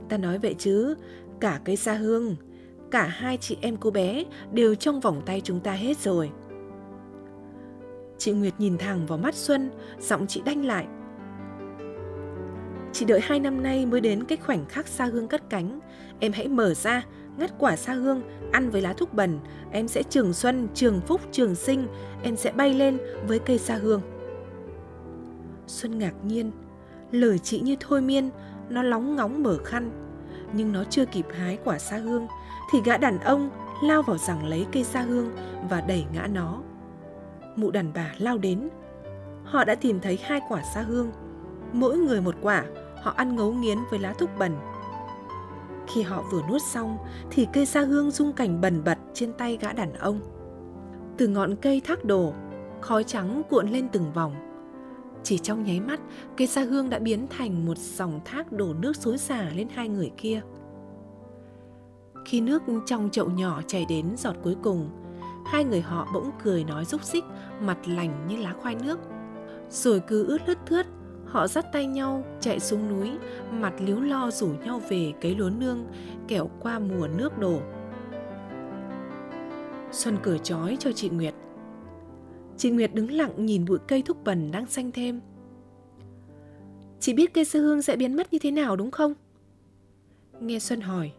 Ta 0.10 0.18
nói 0.18 0.38
vậy 0.38 0.56
chứ, 0.58 0.96
Cả 1.40 1.60
cây 1.66 1.76
sa 1.76 1.94
hương, 1.94 2.36
Cả 2.92 3.04
hai 3.04 3.38
chị 3.38 3.58
em 3.62 3.78
cô 3.78 3.92
bé 3.92 4.24
Đều 4.52 4.76
trong 4.76 5.00
vòng 5.00 5.22
tay 5.26 5.42
chúng 5.42 5.60
ta 5.60 5.72
hết 5.72 5.98
rồi. 5.98 6.32
Chị 8.18 8.32
Nguyệt 8.32 8.54
nhìn 8.58 8.78
thẳng 8.78 9.06
vào 9.06 9.18
mắt 9.18 9.36
Xuân, 9.36 9.72
Giọng 10.00 10.28
chị 10.28 10.42
đanh 10.46 10.66
lại 10.66 10.88
chỉ 12.96 13.06
đợi 13.06 13.20
hai 13.24 13.40
năm 13.40 13.64
nay 13.64 13.86
mới 13.86 14.02
đến 14.02 14.24
cái 14.24 14.38
khoảnh 14.38 14.66
khắc 14.66 14.88
sa 14.88 15.06
hương 15.06 15.28
cất 15.28 15.50
cánh. 15.50 15.80
Em 16.20 16.32
hãy 16.32 16.48
mở 16.48 16.74
ra, 16.74 17.06
ngắt 17.38 17.52
quả 17.60 17.76
sa 17.76 17.94
hương, 17.94 18.22
ăn 18.52 18.70
với 18.70 18.82
lá 18.82 18.94
thuốc 18.94 19.14
bẩn. 19.14 19.40
Em 19.72 19.88
sẽ 19.88 20.04
trường 20.04 20.34
xuân, 20.34 20.68
trường 20.74 21.02
phúc, 21.02 21.22
trường 21.32 21.56
sinh. 21.56 21.88
Em 22.24 22.36
sẽ 22.36 22.52
bay 22.52 22.74
lên 22.74 22.98
với 23.28 23.40
cây 23.40 23.58
sa 23.58 23.76
hương. 23.76 24.02
Xuân 25.68 26.00
ngạc 26.00 26.14
nhiên. 26.24 26.52
Lời 27.12 27.40
chị 27.40 27.60
như 27.60 27.76
thôi 27.80 28.02
miên, 28.02 28.30
nó 28.70 28.84
lóng 28.84 29.16
ngóng 29.16 29.44
mở 29.44 29.58
khăn. 29.64 29.92
Nhưng 30.54 30.72
nó 30.72 30.84
chưa 30.84 31.06
kịp 31.06 31.26
hái 31.38 31.58
quả 31.64 31.80
sa 31.80 31.98
hương, 31.98 32.28
thì 32.72 32.80
gã 32.86 32.98
đàn 32.98 33.20
ông 33.20 33.50
lao 33.84 34.02
vào 34.02 34.18
rằng 34.18 34.46
lấy 34.46 34.66
cây 34.72 34.84
sa 34.84 35.02
hương 35.02 35.32
và 35.70 35.82
đẩy 35.82 36.06
ngã 36.14 36.28
nó. 36.28 36.62
Mụ 37.56 37.72
đàn 37.72 37.94
bà 37.94 38.14
lao 38.18 38.38
đến. 38.38 38.70
Họ 39.44 39.64
đã 39.64 39.76
tìm 39.76 40.00
thấy 40.00 40.20
hai 40.24 40.42
quả 40.50 40.62
sa 40.76 40.82
hương, 40.82 41.12
mỗi 41.74 41.98
người 41.98 42.22
một 42.22 42.36
quả 42.42 42.64
họ 43.06 43.14
ăn 43.16 43.36
ngấu 43.36 43.54
nghiến 43.54 43.78
với 43.90 44.00
lá 44.00 44.14
thuốc 44.14 44.30
bẩn. 44.40 44.52
Khi 45.88 46.02
họ 46.02 46.24
vừa 46.32 46.42
nuốt 46.50 46.62
xong 46.62 46.98
thì 47.32 47.48
cây 47.54 47.66
sa 47.66 47.82
hương 47.82 48.12
rung 48.12 48.34
cảnh 48.34 48.62
bẩn 48.62 48.84
bật 48.84 48.98
trên 49.14 49.34
tay 49.34 49.58
gã 49.62 49.74
đàn 49.74 49.94
ông. 49.94 50.20
Từ 51.18 51.28
ngọn 51.28 51.56
cây 51.56 51.82
thác 51.86 52.06
đổ, 52.06 52.34
khói 52.82 53.04
trắng 53.04 53.42
cuộn 53.50 53.70
lên 53.70 53.88
từng 53.92 54.14
vòng. 54.14 54.36
Chỉ 55.24 55.38
trong 55.38 55.64
nháy 55.64 55.80
mắt, 55.80 56.00
cây 56.38 56.48
sa 56.48 56.62
hương 56.62 56.90
đã 56.90 57.00
biến 57.00 57.28
thành 57.30 57.66
một 57.66 57.78
dòng 57.78 58.20
thác 58.26 58.52
đổ 58.52 58.74
nước 58.74 58.96
xối 58.96 59.18
xả 59.18 59.50
lên 59.56 59.68
hai 59.70 59.90
người 59.90 60.12
kia. 60.18 60.42
Khi 62.26 62.42
nước 62.42 62.64
trong 62.86 63.10
chậu 63.12 63.30
nhỏ 63.30 63.62
chảy 63.68 63.86
đến 63.90 64.16
giọt 64.18 64.36
cuối 64.44 64.56
cùng, 64.64 64.90
hai 65.46 65.64
người 65.64 65.82
họ 65.82 66.08
bỗng 66.14 66.32
cười 66.44 66.64
nói 66.64 66.86
rúc 66.86 67.04
xích, 67.04 67.24
mặt 67.62 67.78
lành 67.88 68.28
như 68.28 68.38
lá 68.38 68.54
khoai 68.62 68.76
nước. 68.76 69.00
Rồi 69.70 70.00
cứ 70.08 70.28
ướt 70.28 70.48
lướt 70.48 70.58
thướt 70.66 70.86
Họ 71.26 71.48
dắt 71.48 71.66
tay 71.74 71.86
nhau 71.86 72.24
chạy 72.40 72.60
xuống 72.60 72.90
núi, 72.90 73.12
mặt 73.52 73.74
líu 73.80 74.02
lo 74.02 74.32
rủ 74.32 74.48
nhau 74.48 74.82
về 74.90 75.14
cấy 75.22 75.36
lúa 75.36 75.50
nương, 75.50 75.86
kẻo 76.28 76.50
qua 76.60 76.80
mùa 76.80 77.08
nước 77.08 77.38
đổ. 77.40 77.62
Xuân 79.92 80.18
cửa 80.24 80.38
trói 80.38 80.78
cho 80.80 80.92
chị 80.92 81.10
Nguyệt. 81.10 81.34
Chị 82.58 82.70
Nguyệt 82.70 82.94
đứng 82.94 83.12
lặng 83.12 83.46
nhìn 83.46 83.66
bụi 83.66 83.78
cây 83.88 84.02
thúc 84.02 84.24
bần 84.24 84.52
đang 84.52 84.66
xanh 84.66 84.92
thêm. 84.92 85.22
Chị 87.00 87.14
biết 87.14 87.34
cây 87.34 87.46
sơ 87.46 87.60
hương 87.60 87.82
sẽ 87.82 87.96
biến 87.96 88.16
mất 88.16 88.34
như 88.34 88.40
thế 88.40 88.52
nào 88.52 88.76
đúng 88.76 88.92
không? 88.92 89.14
Nghe 90.40 90.60
Xuân 90.60 90.82
hỏi, 90.82 91.12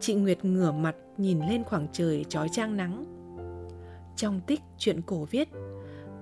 chị 0.00 0.14
Nguyệt 0.14 0.44
ngửa 0.44 0.72
mặt 0.72 0.96
nhìn 1.16 1.40
lên 1.48 1.64
khoảng 1.64 1.86
trời 1.92 2.24
trói 2.28 2.48
trang 2.48 2.76
nắng. 2.76 3.04
Trong 4.16 4.40
tích 4.46 4.60
chuyện 4.78 5.00
cổ 5.06 5.24
viết, 5.30 5.48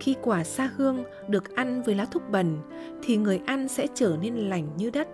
khi 0.01 0.17
quả 0.23 0.45
sa 0.45 0.73
hương 0.77 1.05
được 1.29 1.55
ăn 1.55 1.83
với 1.83 1.95
lá 1.95 2.05
thúc 2.05 2.23
bần 2.31 2.59
thì 3.03 3.17
người 3.17 3.41
ăn 3.47 3.69
sẽ 3.69 3.87
trở 3.95 4.17
nên 4.23 4.35
lành 4.37 4.77
như 4.77 4.91
đất. 4.91 5.09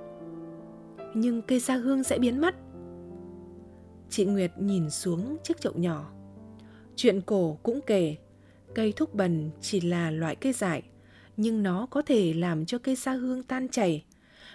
Nhưng 1.14 1.42
cây 1.42 1.60
sa 1.60 1.76
hương 1.76 2.04
sẽ 2.04 2.18
biến 2.18 2.40
mất. 2.40 2.54
Chị 4.10 4.24
Nguyệt 4.24 4.50
nhìn 4.58 4.90
xuống 4.90 5.36
chiếc 5.44 5.60
chậu 5.60 5.72
nhỏ. 5.76 6.12
Chuyện 6.96 7.20
cổ 7.20 7.58
cũng 7.62 7.80
kể, 7.86 8.16
cây 8.74 8.92
thúc 8.96 9.14
bần 9.14 9.50
chỉ 9.60 9.80
là 9.80 10.10
loại 10.10 10.36
cây 10.36 10.52
dại, 10.52 10.82
nhưng 11.36 11.62
nó 11.62 11.86
có 11.86 12.02
thể 12.02 12.34
làm 12.34 12.66
cho 12.66 12.78
cây 12.78 12.96
sa 12.96 13.12
hương 13.12 13.42
tan 13.42 13.68
chảy 13.68 14.04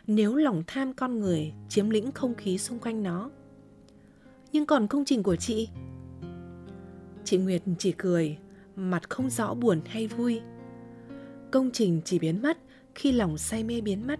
nếu 0.07 0.35
lòng 0.35 0.63
tham 0.67 0.93
con 0.93 1.19
người 1.19 1.53
chiếm 1.69 1.89
lĩnh 1.89 2.11
không 2.11 2.35
khí 2.35 2.57
xung 2.57 2.79
quanh 2.79 3.03
nó. 3.03 3.29
Nhưng 4.51 4.65
còn 4.65 4.87
công 4.87 5.05
trình 5.05 5.23
của 5.23 5.35
chị? 5.35 5.69
Chị 7.23 7.37
Nguyệt 7.37 7.61
chỉ 7.77 7.91
cười, 7.91 8.37
mặt 8.89 9.09
không 9.09 9.29
rõ 9.29 9.53
buồn 9.53 9.81
hay 9.85 10.07
vui. 10.07 10.41
Công 11.51 11.71
trình 11.73 12.01
chỉ 12.05 12.19
biến 12.19 12.41
mất 12.41 12.57
khi 12.95 13.11
lòng 13.11 13.37
say 13.37 13.63
mê 13.63 13.81
biến 13.81 14.07
mất. 14.07 14.19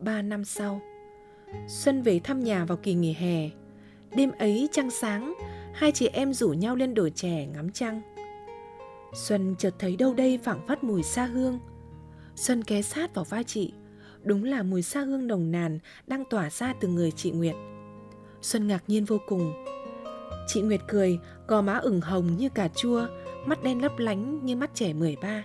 Ba 0.00 0.22
năm 0.22 0.44
sau, 0.44 0.80
Xuân 1.68 2.02
về 2.02 2.18
thăm 2.18 2.44
nhà 2.44 2.64
vào 2.64 2.78
kỳ 2.82 2.94
nghỉ 2.94 3.12
hè. 3.12 3.50
Đêm 4.16 4.32
ấy 4.38 4.68
trăng 4.72 4.90
sáng, 4.90 5.34
hai 5.74 5.92
chị 5.92 6.06
em 6.06 6.34
rủ 6.34 6.48
nhau 6.48 6.76
lên 6.76 6.94
đồi 6.94 7.10
chè 7.10 7.46
ngắm 7.46 7.70
trăng. 7.70 8.02
Xuân 9.14 9.54
chợt 9.58 9.74
thấy 9.78 9.96
đâu 9.96 10.14
đây 10.14 10.38
phảng 10.38 10.66
phất 10.66 10.84
mùi 10.84 11.02
xa 11.02 11.24
hương. 11.24 11.58
Xuân 12.36 12.64
ké 12.64 12.82
sát 12.82 13.14
vào 13.14 13.24
vai 13.24 13.44
chị, 13.44 13.72
đúng 14.22 14.44
là 14.44 14.62
mùi 14.62 14.82
xa 14.82 15.00
hương 15.00 15.26
nồng 15.26 15.50
nàn 15.50 15.78
đang 16.06 16.24
tỏa 16.30 16.50
ra 16.50 16.74
từ 16.80 16.88
người 16.88 17.10
chị 17.10 17.30
Nguyệt. 17.30 17.54
Xuân 18.42 18.66
ngạc 18.66 18.84
nhiên 18.86 19.04
vô 19.04 19.18
cùng, 19.28 19.52
Chị 20.46 20.62
Nguyệt 20.62 20.80
cười, 20.88 21.18
gò 21.46 21.62
má 21.62 21.78
ửng 21.78 22.00
hồng 22.00 22.36
như 22.36 22.48
cà 22.48 22.68
chua, 22.68 23.06
mắt 23.46 23.62
đen 23.62 23.82
lấp 23.82 23.92
lánh 23.98 24.44
như 24.44 24.56
mắt 24.56 24.70
trẻ 24.74 24.92
13. 24.92 25.44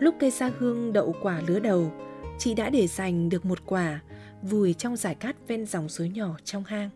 Lúc 0.00 0.14
cây 0.20 0.30
sa 0.30 0.50
hương 0.58 0.92
đậu 0.92 1.14
quả 1.22 1.42
lứa 1.46 1.58
đầu, 1.58 1.92
chị 2.38 2.54
đã 2.54 2.70
để 2.70 2.86
dành 2.86 3.28
được 3.28 3.44
một 3.44 3.58
quả 3.66 4.00
vùi 4.42 4.74
trong 4.74 4.96
giải 4.96 5.14
cát 5.14 5.36
ven 5.48 5.66
dòng 5.66 5.88
suối 5.88 6.08
nhỏ 6.08 6.36
trong 6.44 6.64
hang. 6.64 6.90